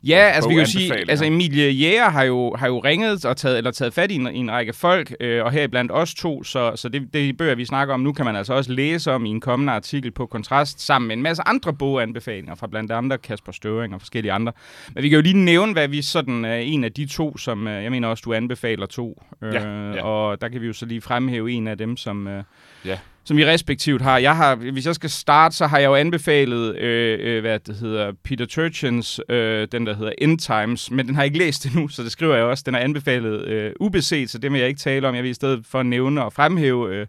Ja, 0.04 0.18
altså 0.18 0.50
vi 0.50 0.56
kan 0.56 0.64
jo 0.64 0.70
sige, 0.70 1.10
altså 1.10 1.26
Emilie 1.26 1.72
Jæger 1.72 2.10
har 2.10 2.24
jo, 2.24 2.56
har 2.56 2.68
jo 2.68 2.80
ringet 2.80 3.26
og 3.26 3.38
taget, 3.38 3.58
eller 3.58 3.72
taget 3.72 3.94
fat 3.94 4.12
i 4.12 4.16
en, 4.16 4.28
i 4.36 4.38
en 4.38 4.52
række 4.52 4.74
folk, 4.74 5.16
øh, 5.20 5.44
og 5.46 5.52
her 5.52 5.68
blandt 5.68 5.92
os 5.92 6.14
to, 6.14 6.44
så, 6.44 6.72
så 6.76 6.90
det, 6.90 7.14
det 7.14 7.38
bøger, 7.38 7.56
vi 7.56 7.66
snakker 7.66 7.94
om 7.94 8.00
nu, 8.00 8.14
kan 8.14 8.26
man 8.26 8.36
altså 8.36 8.54
også 8.54 8.72
læse 8.72 9.12
om 9.12 9.26
i 9.26 9.30
en 9.30 9.42
kommende 9.42 9.74
artikel 9.74 10.12
på 10.12 10.26
Kontrast, 10.26 10.82
sammen 10.82 11.08
med 11.08 11.16
en 11.18 11.22
masse 11.24 11.44
andre 11.46 11.74
boganbefalinger 11.74 12.56
fra 12.56 12.68
blandt 12.68 12.92
andre 12.92 13.18
Kasper 13.18 13.52
Støvring 13.52 13.94
og 13.94 14.02
forskellige 14.02 14.32
andre. 14.32 14.52
Men 14.94 15.04
vi 15.04 15.10
kan 15.10 15.16
jo 15.16 15.22
lige 15.22 15.38
nævne, 15.38 15.74
hvad 15.74 15.88
vi 15.88 16.02
sådan 16.02 16.46
er 16.46 16.56
en 16.58 16.84
af 16.84 16.92
de 16.92 17.06
to, 17.06 17.38
som 17.38 17.68
øh, 17.68 17.84
jeg 17.84 17.92
mener 17.92 18.08
også, 18.08 18.22
du 18.26 18.34
anbefaler 18.34 18.86
to. 18.86 19.24
Øh, 19.44 19.54
Ja, 19.54 19.92
ja. 19.92 20.04
Og 20.04 20.42
der 20.42 20.50
kan 20.50 20.62
vi 20.62 20.68
jo 20.68 20.74
så 20.74 20.86
lige 20.86 21.02
fremhæve 21.02 21.52
en 21.52 21.68
af 21.68 21.78
dem, 21.78 21.98
som... 21.98 22.28
Øh, 22.28 22.44
Ja 22.86 22.98
som 23.28 23.38
vi 23.38 23.46
respektivt 23.46 24.02
har. 24.02 24.18
Jeg 24.18 24.36
har, 24.36 24.56
hvis 24.56 24.86
jeg 24.86 24.96
skal 24.96 25.10
starte, 25.10 25.56
så 25.56 25.68
har 25.68 25.78
jeg 25.78 25.88
jo 25.88 25.96
anbefalet, 25.96 26.76
øh, 26.78 27.20
øh, 27.22 27.42
hvad 27.42 27.60
det 27.60 27.76
hedder, 27.76 28.12
Peter 28.24 28.46
Turchins, 28.46 29.20
øh, 29.30 29.68
den 29.72 29.86
der 29.86 29.96
hedder 29.96 30.12
End 30.18 30.40
Times, 30.40 30.92
men 30.92 31.08
den 31.08 31.16
har 31.16 31.22
jeg 31.22 31.26
ikke 31.26 31.38
læst 31.38 31.66
endnu, 31.66 31.88
så 31.88 32.04
det 32.04 32.12
skriver 32.12 32.36
jeg 32.36 32.44
også. 32.44 32.64
Den 32.66 32.76
er 32.76 32.80
anbefalet 32.80 33.46
øh, 33.48 33.72
ubeset, 33.80 34.30
så 34.30 34.38
det 34.38 34.52
vil 34.52 34.60
jeg 34.60 34.68
ikke 34.68 34.80
tale 34.80 35.08
om. 35.08 35.16
Jeg 35.16 35.24
vil 35.24 35.32
i 35.32 35.34
stedet 35.34 35.66
for 35.66 35.84
nævne 35.84 36.24
og 36.24 36.34
fremhæve 36.34 36.96
øh, 36.96 37.08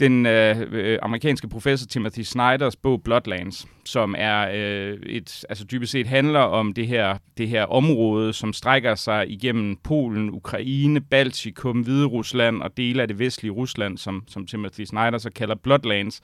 den 0.00 0.26
øh, 0.26 0.98
amerikanske 1.02 1.48
professor 1.48 1.86
Timothy 1.86 2.20
Snyders 2.20 2.76
bog 2.76 3.02
Bloodlands, 3.02 3.66
som 3.84 4.14
er 4.18 4.50
øh, 4.54 4.98
et, 5.06 5.44
altså 5.48 5.64
dybest 5.64 5.92
set 5.92 6.06
handler 6.06 6.40
om 6.40 6.72
det 6.72 6.86
her, 6.86 7.18
det 7.38 7.48
her 7.48 7.64
område, 7.64 8.32
som 8.32 8.52
strækker 8.52 8.94
sig 8.94 9.30
igennem 9.30 9.76
Polen, 9.76 10.30
Ukraine, 10.30 11.00
Baltikum, 11.00 11.80
Hviderusland 11.80 12.62
og 12.62 12.76
dele 12.76 13.02
af 13.02 13.08
det 13.08 13.18
vestlige 13.18 13.52
Rusland, 13.52 13.98
som, 13.98 14.24
som 14.28 14.46
Timothy 14.46 14.84
Snyder 14.84 15.18
så 15.18 15.30
kalder 15.30 15.54
Bloodlands. 15.54 16.20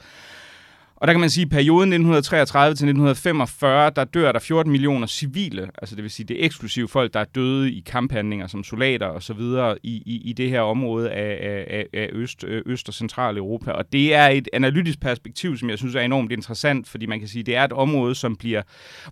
Og 0.96 1.06
der 1.06 1.12
kan 1.12 1.20
man 1.20 1.30
sige, 1.30 1.42
at 1.42 1.46
i 1.46 1.50
perioden 1.50 1.92
1933 1.92 2.68
til 2.70 2.72
1945, 2.72 3.90
der 3.96 4.04
dør 4.04 4.32
der 4.32 4.38
14 4.38 4.72
millioner 4.72 5.06
civile, 5.06 5.68
altså 5.78 5.96
det 5.96 6.02
vil 6.02 6.10
sige, 6.10 6.26
det 6.26 6.40
er 6.40 6.44
eksklusive 6.46 6.88
folk, 6.88 7.14
der 7.14 7.20
er 7.20 7.24
døde 7.24 7.72
i 7.72 7.82
kamphandlinger 7.86 8.46
som 8.46 8.64
soldater 8.64 9.06
og 9.06 9.22
så 9.22 9.32
videre 9.34 9.76
i, 9.82 10.02
i, 10.06 10.20
i 10.24 10.32
det 10.32 10.50
her 10.50 10.60
område 10.60 11.10
af, 11.10 11.64
af, 11.70 11.86
af- 11.94 12.08
Øst, 12.12 12.44
øh, 12.44 12.62
Øst- 12.66 12.88
og 12.88 12.94
Centraleuropa. 12.94 13.70
Og 13.70 13.92
det 13.92 14.14
er 14.14 14.26
et 14.28 14.48
analytisk 14.52 15.00
perspektiv, 15.00 15.56
som 15.56 15.70
jeg 15.70 15.78
synes 15.78 15.94
er 15.94 16.00
enormt 16.00 16.32
interessant, 16.32 16.88
fordi 16.88 17.06
man 17.06 17.18
kan 17.18 17.28
sige, 17.28 17.42
det 17.42 17.56
er 17.56 17.64
et 17.64 17.72
område, 17.72 18.14
som 18.14 18.36
bliver, 18.36 18.62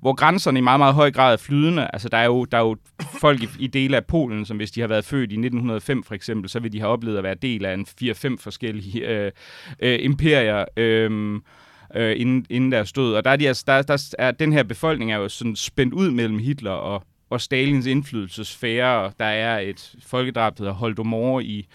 hvor 0.00 0.12
grænserne 0.14 0.58
i 0.58 0.62
meget, 0.62 0.80
meget 0.80 0.94
høj 0.94 1.10
grad 1.10 1.32
er 1.32 1.36
flydende. 1.36 1.90
Altså 1.92 2.08
der 2.08 2.18
er 2.18 2.24
jo, 2.26 2.44
der 2.44 2.58
er 2.58 2.62
jo 2.62 2.76
folk 3.20 3.42
i, 3.42 3.48
i 3.58 3.66
dele 3.66 3.96
af 3.96 4.04
Polen, 4.04 4.46
som 4.46 4.56
hvis 4.56 4.70
de 4.70 4.80
har 4.80 4.88
været 4.88 5.04
født 5.04 5.30
i 5.32 5.34
1905 5.34 6.02
for 6.04 6.14
eksempel, 6.14 6.50
så 6.50 6.60
vil 6.60 6.72
de 6.72 6.80
have 6.80 6.90
oplevet 6.92 7.16
at 7.18 7.24
være 7.24 7.34
del 7.42 7.64
af 7.64 7.74
en 7.74 7.86
4-5 8.02 8.36
forskellige 8.40 9.08
øh, 9.08 9.30
øh, 9.80 9.98
imperier. 10.02 10.64
Øh, 10.76 11.40
øh, 11.94 12.20
inden, 12.20 12.46
inden 12.50 12.72
deres 12.72 12.92
død. 12.92 13.14
Og 13.14 13.24
der 13.24 13.30
er, 13.30 13.36
de, 13.36 13.48
altså, 13.48 13.64
der, 13.66 13.82
der 13.82 14.14
er, 14.18 14.30
den 14.30 14.52
her 14.52 14.62
befolkning 14.62 15.12
er 15.12 15.16
jo 15.16 15.28
sådan 15.28 15.56
spændt 15.56 15.94
ud 15.94 16.10
mellem 16.10 16.38
Hitler 16.38 16.70
og, 16.70 17.02
og 17.30 17.40
Stalins 17.40 17.86
indflydelsesfære. 17.86 19.04
Og 19.04 19.12
Der 19.18 19.24
er 19.24 19.58
et 19.58 19.94
folkedrab, 20.06 20.58
der 20.58 20.64
hedder 20.64 20.74
Holodomor 20.74 21.40
i, 21.40 21.66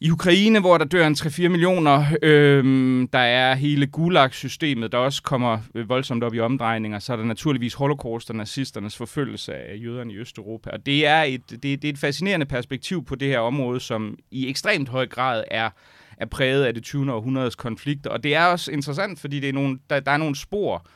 i 0.00 0.10
Ukraine, 0.10 0.60
hvor 0.60 0.78
der 0.78 0.84
dør 0.84 1.06
en 1.06 1.14
3-4 1.14 1.48
millioner. 1.48 2.04
Øhm, 2.22 3.08
der 3.12 3.18
er 3.18 3.54
hele 3.54 3.86
Gulag-systemet, 3.86 4.92
der 4.92 4.98
også 4.98 5.22
kommer 5.22 5.58
voldsomt 5.86 6.24
op 6.24 6.34
i 6.34 6.40
omdrejninger. 6.40 6.98
Så 6.98 7.12
er 7.12 7.16
der 7.16 7.24
naturligvis 7.24 7.74
holocaust 7.74 8.30
og 8.30 8.36
nazisternes 8.36 8.96
forfølgelse 8.96 9.54
af 9.54 9.76
jøderne 9.82 10.12
i 10.12 10.16
Østeuropa. 10.16 10.70
Og 10.70 10.86
det 10.86 11.06
er, 11.06 11.22
et, 11.22 11.50
det, 11.50 11.62
det 11.62 11.84
er 11.84 11.92
et 11.92 11.98
fascinerende 11.98 12.46
perspektiv 12.46 13.04
på 13.04 13.14
det 13.14 13.28
her 13.28 13.38
område, 13.38 13.80
som 13.80 14.18
i 14.30 14.48
ekstremt 14.48 14.88
høj 14.88 15.06
grad 15.06 15.44
er 15.50 15.70
er 16.16 16.26
præget 16.26 16.64
af 16.64 16.74
det 16.74 16.82
20. 16.82 17.12
århundredes 17.12 17.54
konflikter. 17.54 18.10
Og 18.10 18.22
det 18.22 18.34
er 18.34 18.44
også 18.44 18.72
interessant, 18.72 19.20
fordi 19.20 19.40
det 19.40 19.48
er 19.48 19.52
nogle, 19.52 19.78
der, 19.90 20.00
der 20.00 20.10
er 20.10 20.16
nogle 20.16 20.36
spor, 20.36 20.86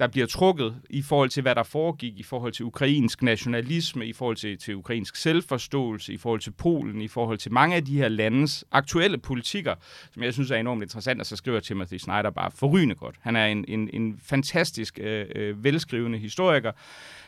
der 0.00 0.06
bliver 0.06 0.26
trukket 0.26 0.74
i 0.90 1.02
forhold 1.02 1.30
til, 1.30 1.42
hvad 1.42 1.54
der 1.54 1.62
foregik, 1.62 2.18
i 2.18 2.22
forhold 2.22 2.52
til 2.52 2.64
ukrainsk 2.64 3.22
nationalisme, 3.22 4.06
i 4.06 4.12
forhold 4.12 4.36
til, 4.36 4.58
til 4.58 4.76
ukrainsk 4.76 5.16
selvforståelse, 5.16 6.12
i 6.12 6.16
forhold 6.16 6.40
til 6.40 6.50
Polen, 6.50 7.02
i 7.02 7.08
forhold 7.08 7.38
til 7.38 7.52
mange 7.52 7.76
af 7.76 7.84
de 7.84 7.96
her 7.96 8.08
landes 8.08 8.64
aktuelle 8.72 9.18
politikker, 9.18 9.74
som 10.14 10.22
jeg 10.22 10.32
synes 10.32 10.50
er 10.50 10.56
enormt 10.56 10.82
interessant, 10.82 11.20
og 11.20 11.26
så 11.26 11.36
skriver 11.36 11.60
Timothy 11.60 11.96
Snyder 11.96 12.30
bare 12.30 12.50
forrygende 12.50 12.94
godt. 12.94 13.16
Han 13.20 13.36
er 13.36 13.46
en, 13.46 13.64
en, 13.68 13.90
en 13.92 14.20
fantastisk 14.22 14.98
øh, 15.02 15.26
øh, 15.34 15.64
velskrivende 15.64 16.18
historiker. 16.18 16.72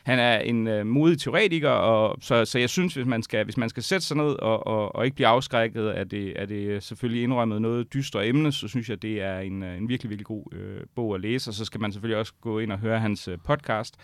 Han 0.03 0.19
er 0.19 0.39
en 0.39 0.67
øh, 0.67 0.87
modig 0.87 1.19
teoretiker, 1.19 1.71
og 1.71 2.17
så, 2.21 2.45
så 2.45 2.59
jeg 2.59 2.71
synes, 2.71 2.95
hvis 2.95 3.07
man 3.07 3.23
skal, 3.23 3.45
hvis 3.45 3.57
man 3.57 3.69
skal 3.69 3.83
sætte 3.83 4.07
sig 4.07 4.17
ned 4.17 4.31
og, 4.43 4.67
og, 4.67 4.95
og 4.95 5.05
ikke 5.05 5.15
blive 5.15 5.27
afskrækket 5.27 5.89
af 5.89 6.09
det, 6.09 6.33
af 6.33 6.49
det 6.49 6.83
selvfølgelig 6.83 7.23
indrømmet 7.23 7.63
noget 7.63 7.95
dystre 7.95 8.27
emne, 8.27 8.53
så 8.53 8.69
synes 8.69 8.91
jeg, 8.91 9.03
det 9.03 9.23
er 9.23 9.39
en, 9.39 9.63
øh, 9.63 9.77
en 9.77 9.89
virkelig, 9.89 10.11
virkelig 10.11 10.27
god 10.27 10.45
øh, 10.53 10.81
bog 10.95 11.15
at 11.15 11.21
læse, 11.21 11.51
og 11.51 11.55
så 11.55 11.65
skal 11.65 11.81
man 11.81 11.93
selvfølgelig 11.93 12.19
også 12.19 12.33
gå 12.41 12.59
ind 12.63 12.73
og 12.73 12.79
høre 12.79 13.01
hans 13.01 13.29
øh, 13.29 13.39
podcast. 13.45 13.97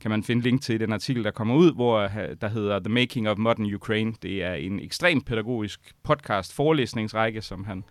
Kan 0.00 0.10
man 0.10 0.22
finde 0.22 0.42
link 0.42 0.62
til 0.62 0.80
den 0.80 0.92
artikel, 0.92 1.24
der 1.24 1.30
kommer 1.30 1.54
ud, 1.54 1.74
hvor 1.74 1.98
øh, 1.98 2.36
der 2.40 2.48
hedder 2.48 2.78
The 2.78 2.92
Making 2.92 3.28
of 3.28 3.38
Modern 3.38 3.74
Ukraine. 3.74 4.14
Det 4.22 4.42
er 4.42 4.54
en 4.54 4.80
ekstremt 4.80 5.26
pædagogisk 5.26 5.80
podcast 6.02 6.54
forelæsningsrække, 6.54 7.42
som 7.42 7.64
han 7.64 7.84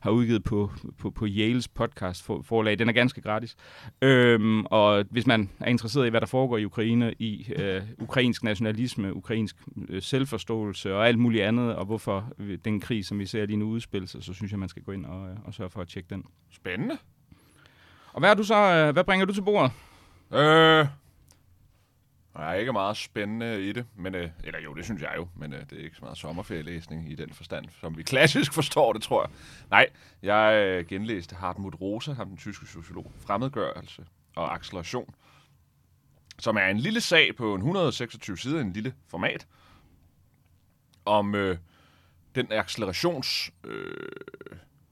har 0.00 0.10
udgivet 0.10 0.44
på, 0.44 0.70
på, 0.98 1.10
på 1.10 1.26
Yales 1.28 1.68
podcast 1.68 2.24
forlag. 2.24 2.78
Den 2.78 2.88
er 2.88 2.92
ganske 2.92 3.20
gratis. 3.20 3.56
Øhm, 4.02 4.66
og 4.66 5.04
hvis 5.10 5.26
man 5.26 5.50
er 5.60 5.70
interesseret 5.70 6.06
i, 6.06 6.10
hvad 6.10 6.20
der 6.20 6.26
foregår 6.26 6.58
i 6.58 6.64
Ukraine, 6.64 7.14
i 7.18 7.52
øh, 7.56 7.82
ukrainsk 7.98 8.42
nationalisme, 8.42 9.16
ukrainsk 9.16 9.56
øh, 9.88 10.02
selvforståelse 10.02 10.94
og 10.94 11.08
alt 11.08 11.18
muligt 11.18 11.44
andet, 11.44 11.74
og 11.74 11.84
hvorfor 11.84 12.32
øh, 12.38 12.58
den 12.64 12.80
krig, 12.80 13.04
som 13.04 13.18
vi 13.18 13.26
ser 13.26 13.46
lige 13.46 13.56
nu 13.56 13.66
udspille 13.66 14.08
sig, 14.08 14.22
så 14.22 14.34
synes 14.34 14.52
jeg, 14.52 14.58
man 14.58 14.68
skal 14.68 14.82
gå 14.82 14.92
ind 14.92 15.06
og, 15.06 15.30
øh, 15.30 15.36
og 15.44 15.54
sørge 15.54 15.70
for 15.70 15.80
at 15.80 15.88
tjekke 15.88 16.10
den. 16.10 16.24
Spændende. 16.50 16.98
Og 18.14 18.20
hvad, 18.20 18.30
er 18.30 18.34
du 18.34 18.42
så, 18.42 18.54
øh, 18.54 18.92
hvad 18.92 19.04
bringer 19.04 19.26
du 19.26 19.32
til 19.32 19.42
bordet? 19.42 19.72
Øh, 20.32 20.86
der 22.34 22.40
er 22.40 22.54
ikke 22.54 22.72
meget 22.72 22.96
spændende 22.96 23.68
i 23.68 23.72
det, 23.72 23.86
men, 23.96 24.14
øh, 24.14 24.30
eller 24.44 24.60
jo, 24.60 24.74
det 24.74 24.84
synes 24.84 25.02
jeg 25.02 25.12
jo, 25.16 25.28
men 25.36 25.52
øh, 25.52 25.60
det 25.70 25.78
er 25.80 25.84
ikke 25.84 25.96
så 25.96 26.04
meget 26.04 26.18
sommerferielæsning 26.18 27.12
i 27.12 27.14
den 27.14 27.32
forstand, 27.32 27.64
som 27.80 27.96
vi 27.96 28.02
klassisk 28.12 28.52
forstår 28.52 28.92
det, 28.92 29.02
tror 29.02 29.22
jeg. 29.22 29.30
Nej, 29.70 29.86
jeg 30.22 30.54
øh, 30.54 30.86
genlæste 30.86 31.36
Hartmut 31.36 31.80
Rosa, 31.80 32.12
ham 32.12 32.28
den 32.28 32.36
tyske 32.36 32.66
sociolog, 32.66 33.12
fremmedgørelse 33.26 34.04
og 34.36 34.54
acceleration, 34.54 35.14
som 36.38 36.56
er 36.56 36.66
en 36.66 36.78
lille 36.78 37.00
sag 37.00 37.36
på 37.36 37.54
en 37.54 37.60
126 37.60 38.36
sider, 38.36 38.60
en 38.60 38.72
lille 38.72 38.94
format, 39.08 39.46
om 41.04 41.34
øh, 41.34 41.58
den 42.34 42.52
accelerations, 42.52 43.50
øh, 43.64 44.08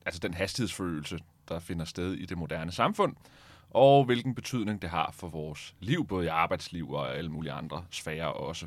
altså 0.07 0.21
den 0.21 0.35
hastighedsforøgelse, 0.35 1.19
der 1.49 1.59
finder 1.59 1.85
sted 1.85 2.15
i 2.15 2.27
det 2.27 2.39
moderne 2.39 2.73
samfund, 2.73 3.17
og 3.71 4.05
hvilken 4.05 4.35
betydning 4.35 4.83
det 4.83 4.91
har 4.91 5.11
for 5.13 5.29
vores 5.29 5.75
liv, 5.81 6.07
både 6.07 6.25
i 6.25 6.29
arbejdsliv 6.29 6.91
og 6.91 7.17
alle 7.17 7.31
mulige 7.31 7.53
andre 7.53 7.85
sfærer 7.91 8.27
også. 8.27 8.67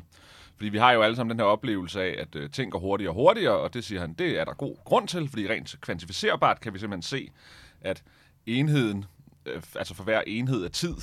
Fordi 0.56 0.68
vi 0.68 0.78
har 0.78 0.92
jo 0.92 1.02
alle 1.02 1.16
sammen 1.16 1.30
den 1.30 1.40
her 1.40 1.46
oplevelse 1.46 2.02
af, 2.02 2.16
at 2.18 2.36
øh, 2.36 2.50
ting 2.50 2.72
går 2.72 2.78
hurtigere 2.78 3.10
og 3.10 3.14
hurtigere, 3.14 3.58
og 3.58 3.74
det 3.74 3.84
siger 3.84 4.00
han, 4.00 4.12
det 4.12 4.40
er 4.40 4.44
der 4.44 4.54
god 4.54 4.76
grund 4.84 5.08
til, 5.08 5.28
fordi 5.28 5.48
rent 5.48 5.76
kvantificerbart 5.80 6.60
kan 6.60 6.74
vi 6.74 6.78
simpelthen 6.78 7.02
se, 7.02 7.30
at 7.80 8.02
enheden, 8.46 9.04
øh, 9.46 9.62
altså 9.76 9.94
for 9.94 10.04
hver 10.04 10.22
enhed 10.26 10.64
af 10.64 10.70
tid, 10.70 10.96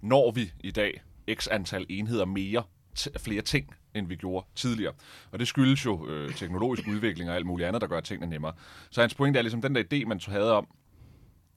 når 0.00 0.30
vi 0.30 0.52
i 0.60 0.70
dag 0.70 1.02
x 1.34 1.48
antal 1.50 1.86
enheder 1.88 2.24
mere, 2.24 2.62
flere 3.18 3.42
ting, 3.42 3.74
end 3.94 4.06
vi 4.06 4.16
gjorde 4.16 4.46
tidligere. 4.54 4.92
Og 5.32 5.38
det 5.38 5.48
skyldes 5.48 5.84
jo 5.84 6.08
øh, 6.08 6.34
teknologisk 6.34 6.88
udvikling 6.88 7.30
og 7.30 7.36
alt 7.36 7.46
muligt 7.46 7.68
andet, 7.68 7.82
der 7.82 7.88
gør 7.88 8.00
tingene 8.00 8.30
nemmere. 8.30 8.52
Så 8.90 9.00
hans 9.00 9.14
pointe 9.14 9.38
er 9.38 9.42
ligesom 9.42 9.62
den 9.62 9.74
der 9.74 9.82
idé, 9.92 10.06
man 10.06 10.20
havde 10.28 10.52
om, 10.52 10.68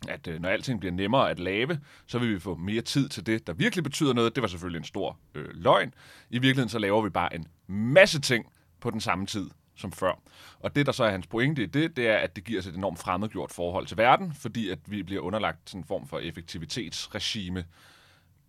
at 0.07 0.27
øh, 0.27 0.41
når 0.41 0.49
alting 0.49 0.79
bliver 0.79 0.93
nemmere 0.93 1.29
at 1.29 1.39
lave, 1.39 1.79
så 2.07 2.19
vil 2.19 2.33
vi 2.33 2.39
få 2.39 2.55
mere 2.55 2.81
tid 2.81 3.09
til 3.09 3.25
det, 3.25 3.47
der 3.47 3.53
virkelig 3.53 3.83
betyder 3.83 4.13
noget. 4.13 4.35
Det 4.35 4.41
var 4.41 4.47
selvfølgelig 4.47 4.79
en 4.79 4.85
stor 4.85 5.17
øh, 5.35 5.45
løgn. 5.53 5.93
I 6.29 6.39
virkeligheden 6.39 6.69
så 6.69 6.79
laver 6.79 7.01
vi 7.01 7.09
bare 7.09 7.35
en 7.35 7.47
masse 7.67 8.21
ting 8.21 8.45
på 8.79 8.89
den 8.89 9.01
samme 9.01 9.25
tid 9.25 9.49
som 9.75 9.91
før. 9.91 10.21
Og 10.59 10.75
det, 10.75 10.85
der 10.85 10.91
så 10.91 11.03
er 11.03 11.11
hans 11.11 11.27
pointe 11.27 11.63
i 11.63 11.65
det, 11.65 11.97
det 11.97 12.07
er, 12.07 12.17
at 12.17 12.35
det 12.35 12.43
giver 12.43 12.59
os 12.59 12.67
et 12.67 12.75
enormt 12.75 12.99
fremmedgjort 12.99 13.51
forhold 13.51 13.87
til 13.87 13.97
verden, 13.97 14.33
fordi 14.33 14.69
at 14.69 14.79
vi 14.85 15.03
bliver 15.03 15.21
underlagt 15.21 15.69
sådan 15.69 15.81
en 15.81 15.87
form 15.87 16.07
for 16.07 16.19
effektivitetsregime, 16.19 17.65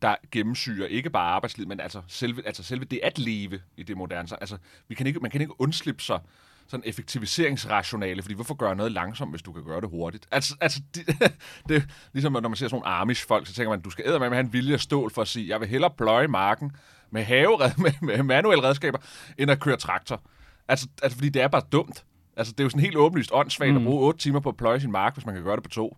der 0.03 0.15
gennemsyrer 0.31 0.87
ikke 0.87 1.11
bare 1.11 1.31
arbejdslivet, 1.31 1.69
men 1.69 1.81
altså 1.81 2.03
selve, 2.09 2.47
altså 2.47 2.63
selve 2.63 2.85
det 2.85 3.01
at 3.03 3.19
leve 3.19 3.61
i 3.77 3.83
det 3.83 3.97
moderne. 3.97 4.29
Altså, 4.41 4.59
vi 4.89 4.95
kan 4.95 5.07
ikke, 5.07 5.21
man 5.21 5.31
kan 5.31 5.41
ikke 5.41 5.61
undslippe 5.61 6.03
sig 6.03 6.21
sådan 6.69 6.83
effektiviseringsrationale, 6.87 8.23
fordi 8.23 8.35
hvorfor 8.35 8.55
gøre 8.55 8.77
noget 8.77 8.93
langsomt, 8.93 9.33
hvis 9.33 9.43
du 9.43 9.53
kan 9.53 9.65
gøre 9.65 9.81
det 9.81 9.89
hurtigt? 9.89 10.27
Altså, 10.31 10.57
altså 10.61 10.81
det, 10.95 11.07
det, 11.69 11.89
ligesom 12.13 12.33
når 12.33 12.41
man 12.41 12.57
ser 12.57 12.69
sådan 12.69 12.75
nogle 12.75 12.97
Amish-folk, 12.97 13.47
så 13.47 13.53
tænker 13.53 13.71
man, 13.71 13.81
du 13.81 13.91
skal 13.91 14.05
æde 14.07 14.19
med 14.19 14.29
have 14.29 14.41
en 14.41 14.53
vilje 14.53 14.75
og 14.75 14.81
stål 14.81 15.11
for 15.11 15.23
at 15.23 15.29
sige, 15.29 15.49
jeg 15.49 15.61
vil 15.61 15.69
hellere 15.69 15.91
pløje 15.99 16.29
marken 16.29 16.73
med, 17.11 17.23
have, 17.23 17.59
med, 17.79 17.93
med 18.03 18.23
manuelle 18.23 18.65
redskaber, 18.65 18.99
end 19.39 19.51
at 19.51 19.61
køre 19.61 19.77
traktor. 19.77 20.23
Altså, 20.69 20.89
altså, 21.03 21.19
fordi 21.19 21.29
det 21.29 21.43
er 21.43 21.49
bare 21.49 21.63
dumt. 21.73 22.05
Altså, 22.37 22.53
det 22.53 22.61
er 22.61 22.65
jo 22.65 22.71
sådan 22.71 22.85
helt 22.85 22.97
åbenlyst 22.97 23.31
åndssvagt 23.33 23.71
mm. 23.71 23.77
at 23.77 23.85
bruge 23.85 24.07
8 24.07 24.19
timer 24.19 24.41
på 24.41 24.49
at 24.49 24.57
pløje 24.57 24.81
sin 24.81 24.93
mark, 24.93 25.15
hvis 25.15 25.27
man 25.27 25.35
kan 25.35 25.45
gøre 25.45 25.57
det 25.57 25.63
på 25.63 25.71
to. 25.71 25.97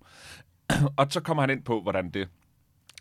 og 0.98 1.06
så 1.10 1.20
kommer 1.20 1.42
han 1.42 1.50
ind 1.50 1.62
på, 1.62 1.82
hvordan 1.82 2.10
det 2.10 2.28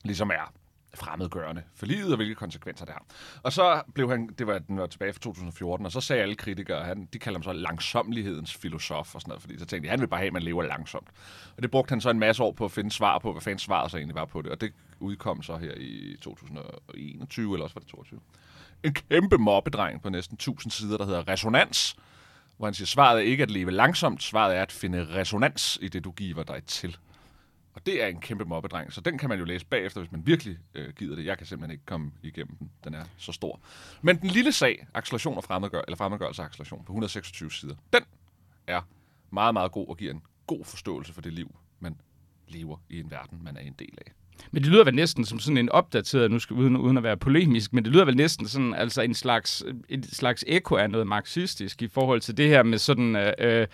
ligesom 0.03 0.29
er 0.29 0.53
fremmedgørende 0.97 1.63
for 1.75 1.85
livet, 1.85 2.11
og 2.11 2.15
hvilke 2.15 2.35
konsekvenser 2.35 2.85
det 2.85 2.93
har. 2.93 3.05
Og 3.43 3.53
så 3.53 3.81
blev 3.93 4.09
han, 4.09 4.29
det 4.37 4.47
var, 4.47 4.59
den 4.59 4.77
var 4.77 4.85
tilbage 4.87 5.13
fra 5.13 5.19
2014, 5.19 5.85
og 5.85 5.91
så 5.91 6.01
sagde 6.01 6.21
alle 6.21 6.35
kritikere, 6.35 6.83
han, 6.83 7.09
de 7.13 7.19
kalder 7.19 7.39
ham 7.39 7.43
så 7.43 7.53
langsomlighedens 7.53 8.55
filosof 8.55 9.15
og 9.15 9.21
sådan 9.21 9.29
noget, 9.29 9.41
fordi 9.41 9.59
så 9.59 9.65
tænkte 9.65 9.87
de, 9.87 9.89
han 9.89 10.01
vil 10.01 10.07
bare 10.07 10.19
have, 10.19 10.27
at 10.27 10.33
man 10.33 10.43
lever 10.43 10.63
langsomt. 10.63 11.07
Og 11.57 11.63
det 11.63 11.71
brugte 11.71 11.91
han 11.91 12.01
så 12.01 12.09
en 12.09 12.19
masse 12.19 12.43
år 12.43 12.51
på 12.51 12.65
at 12.65 12.71
finde 12.71 12.91
svar 12.91 13.19
på, 13.19 13.31
hvad 13.31 13.41
fanden 13.41 13.59
svaret 13.59 13.91
så 13.91 13.97
egentlig 13.97 14.15
var 14.15 14.25
på 14.25 14.41
det, 14.41 14.51
og 14.51 14.61
det 14.61 14.73
udkom 14.99 15.43
så 15.43 15.57
her 15.57 15.73
i 15.77 16.15
2021, 16.21 17.53
eller 17.53 17.63
også 17.63 17.73
var 17.73 17.79
det 17.79 17.89
22. 17.89 18.19
En 18.83 18.93
kæmpe 18.93 19.37
mobbedreng 19.37 20.01
på 20.01 20.09
næsten 20.09 20.35
1000 20.35 20.71
sider, 20.71 20.97
der 20.97 21.05
hedder 21.05 21.27
Resonans, 21.27 21.95
hvor 22.57 22.67
han 22.67 22.73
siger, 22.73 22.87
svaret 22.87 23.17
er 23.17 23.23
ikke 23.23 23.43
at 23.43 23.51
leve 23.51 23.71
langsomt, 23.71 24.23
svaret 24.23 24.57
er 24.57 24.61
at 24.61 24.71
finde 24.71 25.07
resonans 25.15 25.79
i 25.81 25.87
det, 25.87 26.03
du 26.03 26.11
giver 26.11 26.43
dig 26.43 26.63
til. 26.63 26.97
Og 27.77 27.85
det 27.85 28.03
er 28.03 28.07
en 28.07 28.19
kæmpe 28.19 28.45
mobbedreng, 28.45 28.93
så 28.93 29.01
den 29.01 29.17
kan 29.17 29.29
man 29.29 29.39
jo 29.39 29.45
læse 29.45 29.65
bagefter, 29.65 30.01
hvis 30.01 30.11
man 30.11 30.25
virkelig 30.25 30.57
øh, 30.73 30.93
gider 30.93 31.15
det. 31.15 31.25
Jeg 31.25 31.37
kan 31.37 31.47
simpelthen 31.47 31.71
ikke 31.71 31.85
komme 31.85 32.11
igennem 32.23 32.55
den. 32.55 32.71
Den 32.83 32.93
er 32.93 33.03
så 33.17 33.31
stor. 33.31 33.59
Men 34.01 34.21
den 34.21 34.29
lille 34.29 34.51
sag, 34.51 34.87
acceleration 34.93 35.37
og 35.37 35.43
fremmedgør, 35.43 35.81
eller 35.87 35.97
fremmedgørelse 35.97 36.43
acceleration 36.43 36.85
på 36.85 36.91
126 36.91 37.51
sider, 37.51 37.75
den 37.93 38.03
er 38.67 38.81
meget, 39.29 39.53
meget 39.53 39.71
god 39.71 39.87
og 39.87 39.97
giver 39.97 40.13
en 40.13 40.21
god 40.47 40.65
forståelse 40.65 41.13
for 41.13 41.21
det 41.21 41.33
liv, 41.33 41.55
man 41.79 42.01
lever 42.47 42.77
i 42.89 42.99
en 42.99 43.11
verden, 43.11 43.43
man 43.43 43.57
er 43.57 43.61
en 43.61 43.75
del 43.79 43.97
af. 44.07 44.11
Men 44.51 44.63
det 44.63 44.71
lyder 44.71 44.83
vel 44.83 44.95
næsten 44.95 45.25
som 45.25 45.39
sådan 45.39 45.57
en 45.57 45.69
opdateret, 45.69 46.31
nu 46.31 46.39
skal, 46.39 46.55
uden, 46.55 46.77
uden 46.77 46.97
at 46.97 47.03
være 47.03 47.17
polemisk, 47.17 47.73
men 47.73 47.83
det 47.83 47.93
lyder 47.93 48.05
vel 48.05 48.15
næsten 48.15 48.47
sådan 48.47 48.73
altså 48.73 49.01
en 49.01 49.13
slags, 49.13 49.63
en 49.89 50.03
slags 50.03 50.43
ekko 50.47 50.75
af 50.75 50.89
noget 50.89 51.07
marxistisk 51.07 51.81
i 51.81 51.87
forhold 51.87 52.21
til 52.21 52.37
det 52.37 52.47
her 52.47 52.63
med 52.63 52.77
sådan 52.77 53.15
øh, 53.15 53.33
øh 53.39 53.67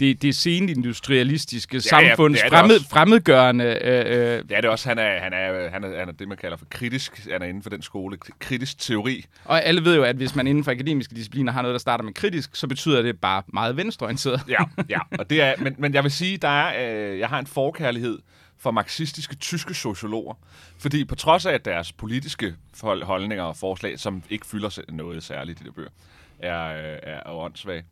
det, 0.00 0.22
det 0.22 0.34
senindustrialistiske 0.34 1.74
ja, 1.74 1.80
samfunds 1.80 2.38
ja, 2.42 2.48
fremmed, 2.48 2.80
fremmedgørende. 2.90 3.64
Øh, 3.64 4.00
øh. 4.06 4.42
Det 4.48 4.56
er 4.56 4.60
det 4.60 4.70
også. 4.70 4.88
Han 4.88 4.98
er, 4.98 5.20
han, 5.20 5.32
er, 5.32 5.70
han, 5.70 5.84
er, 5.84 5.98
han 5.98 6.08
er 6.08 6.12
det, 6.12 6.28
man 6.28 6.36
kalder 6.36 6.56
for 6.56 6.66
kritisk. 6.70 7.28
Han 7.32 7.42
er 7.42 7.46
inden 7.46 7.62
for 7.62 7.70
den 7.70 7.82
skole. 7.82 8.16
Kritisk 8.38 8.78
teori. 8.78 9.24
Og 9.44 9.64
alle 9.64 9.84
ved 9.84 9.96
jo, 9.96 10.02
at 10.02 10.16
hvis 10.16 10.36
man 10.36 10.46
inden 10.46 10.64
for 10.64 10.70
akademiske 10.70 11.14
discipliner 11.14 11.52
har 11.52 11.62
noget, 11.62 11.72
der 11.72 11.78
starter 11.78 12.04
med 12.04 12.12
kritisk, 12.12 12.56
så 12.56 12.66
betyder 12.66 13.02
det 13.02 13.20
bare 13.20 13.42
meget 13.46 13.76
venstreorienteret. 13.76 14.40
ja, 14.48 14.62
ja. 14.88 14.98
Og 15.20 15.30
det 15.30 15.42
er, 15.42 15.54
men, 15.58 15.74
men 15.78 15.94
jeg 15.94 16.02
vil 16.02 16.12
sige, 16.12 16.36
der 16.36 16.48
er, 16.48 17.12
øh, 17.12 17.18
jeg 17.18 17.28
har 17.28 17.38
en 17.38 17.46
forkærlighed 17.46 18.18
for 18.60 18.70
marxistiske 18.70 19.36
tyske 19.36 19.74
sociologer. 19.74 20.34
Fordi 20.78 21.04
på 21.04 21.14
trods 21.14 21.46
af, 21.46 21.52
at 21.52 21.64
deres 21.64 21.92
politiske 21.92 22.56
holdninger 22.82 23.44
og 23.44 23.56
forslag, 23.56 23.98
som 23.98 24.22
ikke 24.30 24.46
fylder 24.46 24.80
noget 24.92 25.22
særligt 25.22 25.60
i 25.60 25.64
det 25.64 25.74
bøger, 25.74 25.90
er, 26.38 26.52
er, 26.52 27.20
er 27.26 27.32
åndssvage, 27.32 27.84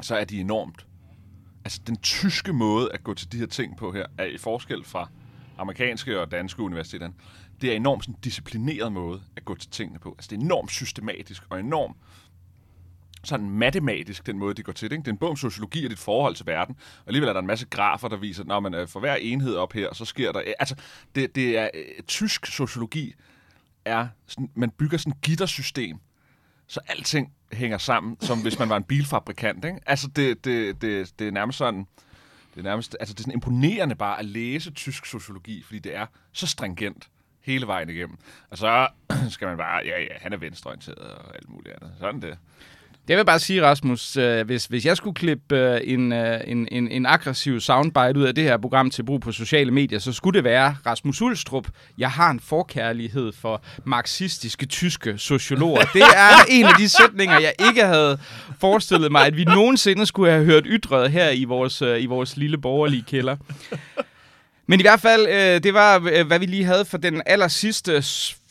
så 0.00 0.16
er 0.16 0.24
de 0.24 0.40
enormt... 0.40 0.86
Altså, 1.64 1.80
den 1.86 1.96
tyske 1.96 2.52
måde 2.52 2.92
at 2.92 3.04
gå 3.04 3.14
til 3.14 3.32
de 3.32 3.38
her 3.38 3.46
ting 3.46 3.76
på 3.76 3.92
her, 3.92 4.06
er 4.18 4.24
i 4.24 4.38
forskel 4.38 4.84
fra 4.84 5.08
amerikanske 5.58 6.20
og 6.20 6.30
danske 6.30 6.62
universiteter. 6.62 7.10
Det 7.60 7.72
er 7.72 7.76
enormt 7.76 8.04
sådan, 8.04 8.20
disciplineret 8.24 8.92
måde 8.92 9.22
at 9.36 9.44
gå 9.44 9.54
til 9.54 9.70
tingene 9.70 9.98
på. 9.98 10.14
Altså, 10.18 10.28
det 10.30 10.36
er 10.36 10.40
enormt 10.40 10.70
systematisk 10.70 11.42
og 11.50 11.60
enormt 11.60 11.96
sådan 13.24 13.50
matematisk, 13.50 14.26
den 14.26 14.38
måde, 14.38 14.54
det 14.54 14.64
går 14.64 14.72
til 14.72 14.90
det. 14.90 14.96
Ikke? 14.96 15.02
Det 15.02 15.08
er 15.08 15.12
en 15.12 15.18
bog 15.18 15.30
om 15.30 15.36
sociologi 15.36 15.84
og 15.84 15.90
dit 15.90 15.98
forhold 15.98 16.34
til 16.34 16.46
verden. 16.46 16.76
Og 16.98 17.06
alligevel 17.06 17.28
er 17.28 17.32
der 17.32 17.40
en 17.40 17.46
masse 17.46 17.66
grafer, 17.66 18.08
der 18.08 18.16
viser, 18.16 18.54
at 18.54 18.62
man, 18.62 18.74
øh, 18.74 18.88
for 18.88 19.00
hver 19.00 19.14
enhed 19.14 19.54
op 19.54 19.72
her, 19.72 19.94
så 19.94 20.04
sker 20.04 20.32
der... 20.32 20.42
Altså, 20.58 20.74
det, 21.14 21.34
det 21.34 21.58
er... 21.58 21.70
Øh, 21.74 22.02
tysk 22.06 22.46
sociologi 22.46 23.14
er... 23.84 24.08
Sådan, 24.26 24.50
man 24.54 24.70
bygger 24.70 24.98
sådan 24.98 25.12
et 25.12 25.20
gittersystem, 25.20 25.98
så 26.66 26.80
alting 26.86 27.32
hænger 27.52 27.78
sammen, 27.78 28.16
som 28.20 28.42
hvis 28.42 28.58
man 28.58 28.68
var 28.68 28.76
en 28.76 28.84
bilfabrikant. 28.84 29.64
Ikke? 29.64 29.78
Altså, 29.86 30.08
det, 30.16 30.44
det, 30.44 30.82
det, 30.82 31.18
det 31.18 31.28
er 31.28 31.32
nærmest 31.32 31.58
sådan... 31.58 31.86
Det 32.54 32.60
er 32.60 32.64
nærmest, 32.64 32.96
altså 33.00 33.14
det 33.14 33.20
er 33.20 33.22
sådan 33.22 33.34
imponerende 33.34 33.94
bare 33.94 34.18
at 34.18 34.24
læse 34.24 34.70
tysk 34.70 35.06
sociologi, 35.06 35.62
fordi 35.62 35.78
det 35.78 35.96
er 35.96 36.06
så 36.32 36.46
stringent 36.46 37.08
hele 37.40 37.66
vejen 37.66 37.88
igennem. 37.88 38.16
Og 38.50 38.58
så 38.58 38.88
skal 39.30 39.48
man 39.48 39.56
bare, 39.56 39.82
ja, 39.84 40.00
ja, 40.00 40.18
han 40.20 40.32
er 40.32 40.36
venstreorienteret 40.36 40.98
og 40.98 41.34
alt 41.34 41.48
muligt 41.48 41.74
andet. 41.74 41.94
Sådan 41.98 42.22
det. 42.22 42.38
Det 43.08 43.16
vil 43.16 43.24
bare 43.24 43.38
sige, 43.38 43.62
Rasmus, 43.62 44.16
øh, 44.16 44.46
hvis, 44.46 44.66
hvis 44.66 44.86
jeg 44.86 44.96
skulle 44.96 45.14
klippe 45.14 45.58
øh, 45.58 45.80
en, 45.84 46.12
øh, 46.12 46.40
en, 46.46 46.68
en, 46.72 46.88
en 46.88 47.06
aggressiv 47.06 47.60
soundbite 47.60 48.18
ud 48.18 48.24
af 48.24 48.34
det 48.34 48.44
her 48.44 48.56
program 48.56 48.90
til 48.90 49.02
brug 49.02 49.20
på 49.20 49.32
sociale 49.32 49.70
medier, 49.70 49.98
så 49.98 50.12
skulle 50.12 50.36
det 50.36 50.44
være 50.44 50.76
Rasmus 50.86 51.22
Ulstrup. 51.22 51.68
Jeg 51.98 52.10
har 52.10 52.30
en 52.30 52.40
forkærlighed 52.40 53.32
for 53.32 53.62
marxistiske 53.84 54.66
tyske 54.66 55.18
sociologer. 55.18 55.82
Det 55.94 56.02
er 56.02 56.44
en 56.58 56.64
af 56.64 56.74
de 56.78 56.88
sætninger, 56.88 57.40
jeg 57.40 57.52
ikke 57.68 57.84
havde 57.84 58.18
forestillet 58.60 59.12
mig, 59.12 59.26
at 59.26 59.36
vi 59.36 59.44
nogensinde 59.44 60.06
skulle 60.06 60.32
have 60.32 60.44
hørt 60.44 60.64
ytret 60.66 61.10
her 61.10 61.30
i 61.30 61.44
vores, 61.44 61.82
øh, 61.82 62.02
i 62.02 62.06
vores 62.06 62.36
lille 62.36 62.58
borgerlige 62.58 63.04
kælder. 63.08 63.36
Men 64.66 64.80
i 64.80 64.82
hvert 64.82 65.00
fald, 65.00 65.28
øh, 65.28 65.62
det 65.62 65.74
var, 65.74 66.10
øh, 66.12 66.26
hvad 66.26 66.38
vi 66.38 66.46
lige 66.46 66.64
havde 66.64 66.84
for 66.84 66.98
den 66.98 67.22
aller 67.26 67.48
sidste 67.48 68.02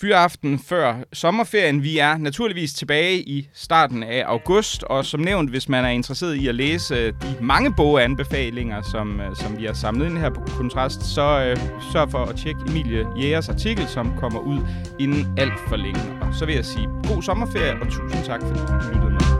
fyraften 0.01 0.59
før 0.59 0.95
sommerferien. 1.13 1.83
Vi 1.83 1.97
er 1.97 2.17
naturligvis 2.17 2.73
tilbage 2.73 3.21
i 3.21 3.49
starten 3.53 4.03
af 4.03 4.23
august, 4.25 4.83
og 4.83 5.05
som 5.05 5.19
nævnt, 5.19 5.49
hvis 5.49 5.69
man 5.69 5.85
er 5.85 5.89
interesseret 5.89 6.35
i 6.35 6.47
at 6.47 6.55
læse 6.55 6.95
øh, 6.95 7.13
de 7.21 7.35
mange 7.41 7.73
boganbefalinger, 7.73 8.81
som, 8.91 9.21
øh, 9.21 9.35
som 9.35 9.57
vi 9.57 9.65
har 9.65 9.73
samlet 9.73 10.05
ind 10.05 10.17
her 10.17 10.29
på 10.29 10.41
Kontrast, 10.57 11.03
så 11.03 11.43
øh, 11.45 11.57
sørg 11.91 12.11
for 12.11 12.25
at 12.25 12.35
tjekke 12.35 12.61
Emilie 12.67 13.05
Jægers 13.21 13.49
artikel, 13.49 13.87
som 13.87 14.13
kommer 14.19 14.39
ud 14.39 14.59
inden 14.99 15.27
alt 15.37 15.59
for 15.67 15.75
længe. 15.75 16.01
Og 16.21 16.35
så 16.39 16.45
vil 16.45 16.55
jeg 16.55 16.65
sige 16.65 16.87
god 17.07 17.23
sommerferie, 17.23 17.81
og 17.81 17.87
tusind 17.87 18.25
tak, 18.25 18.41
fordi 18.41 18.59
du 18.59 18.73
lyttede 18.73 19.11
med. 19.11 19.30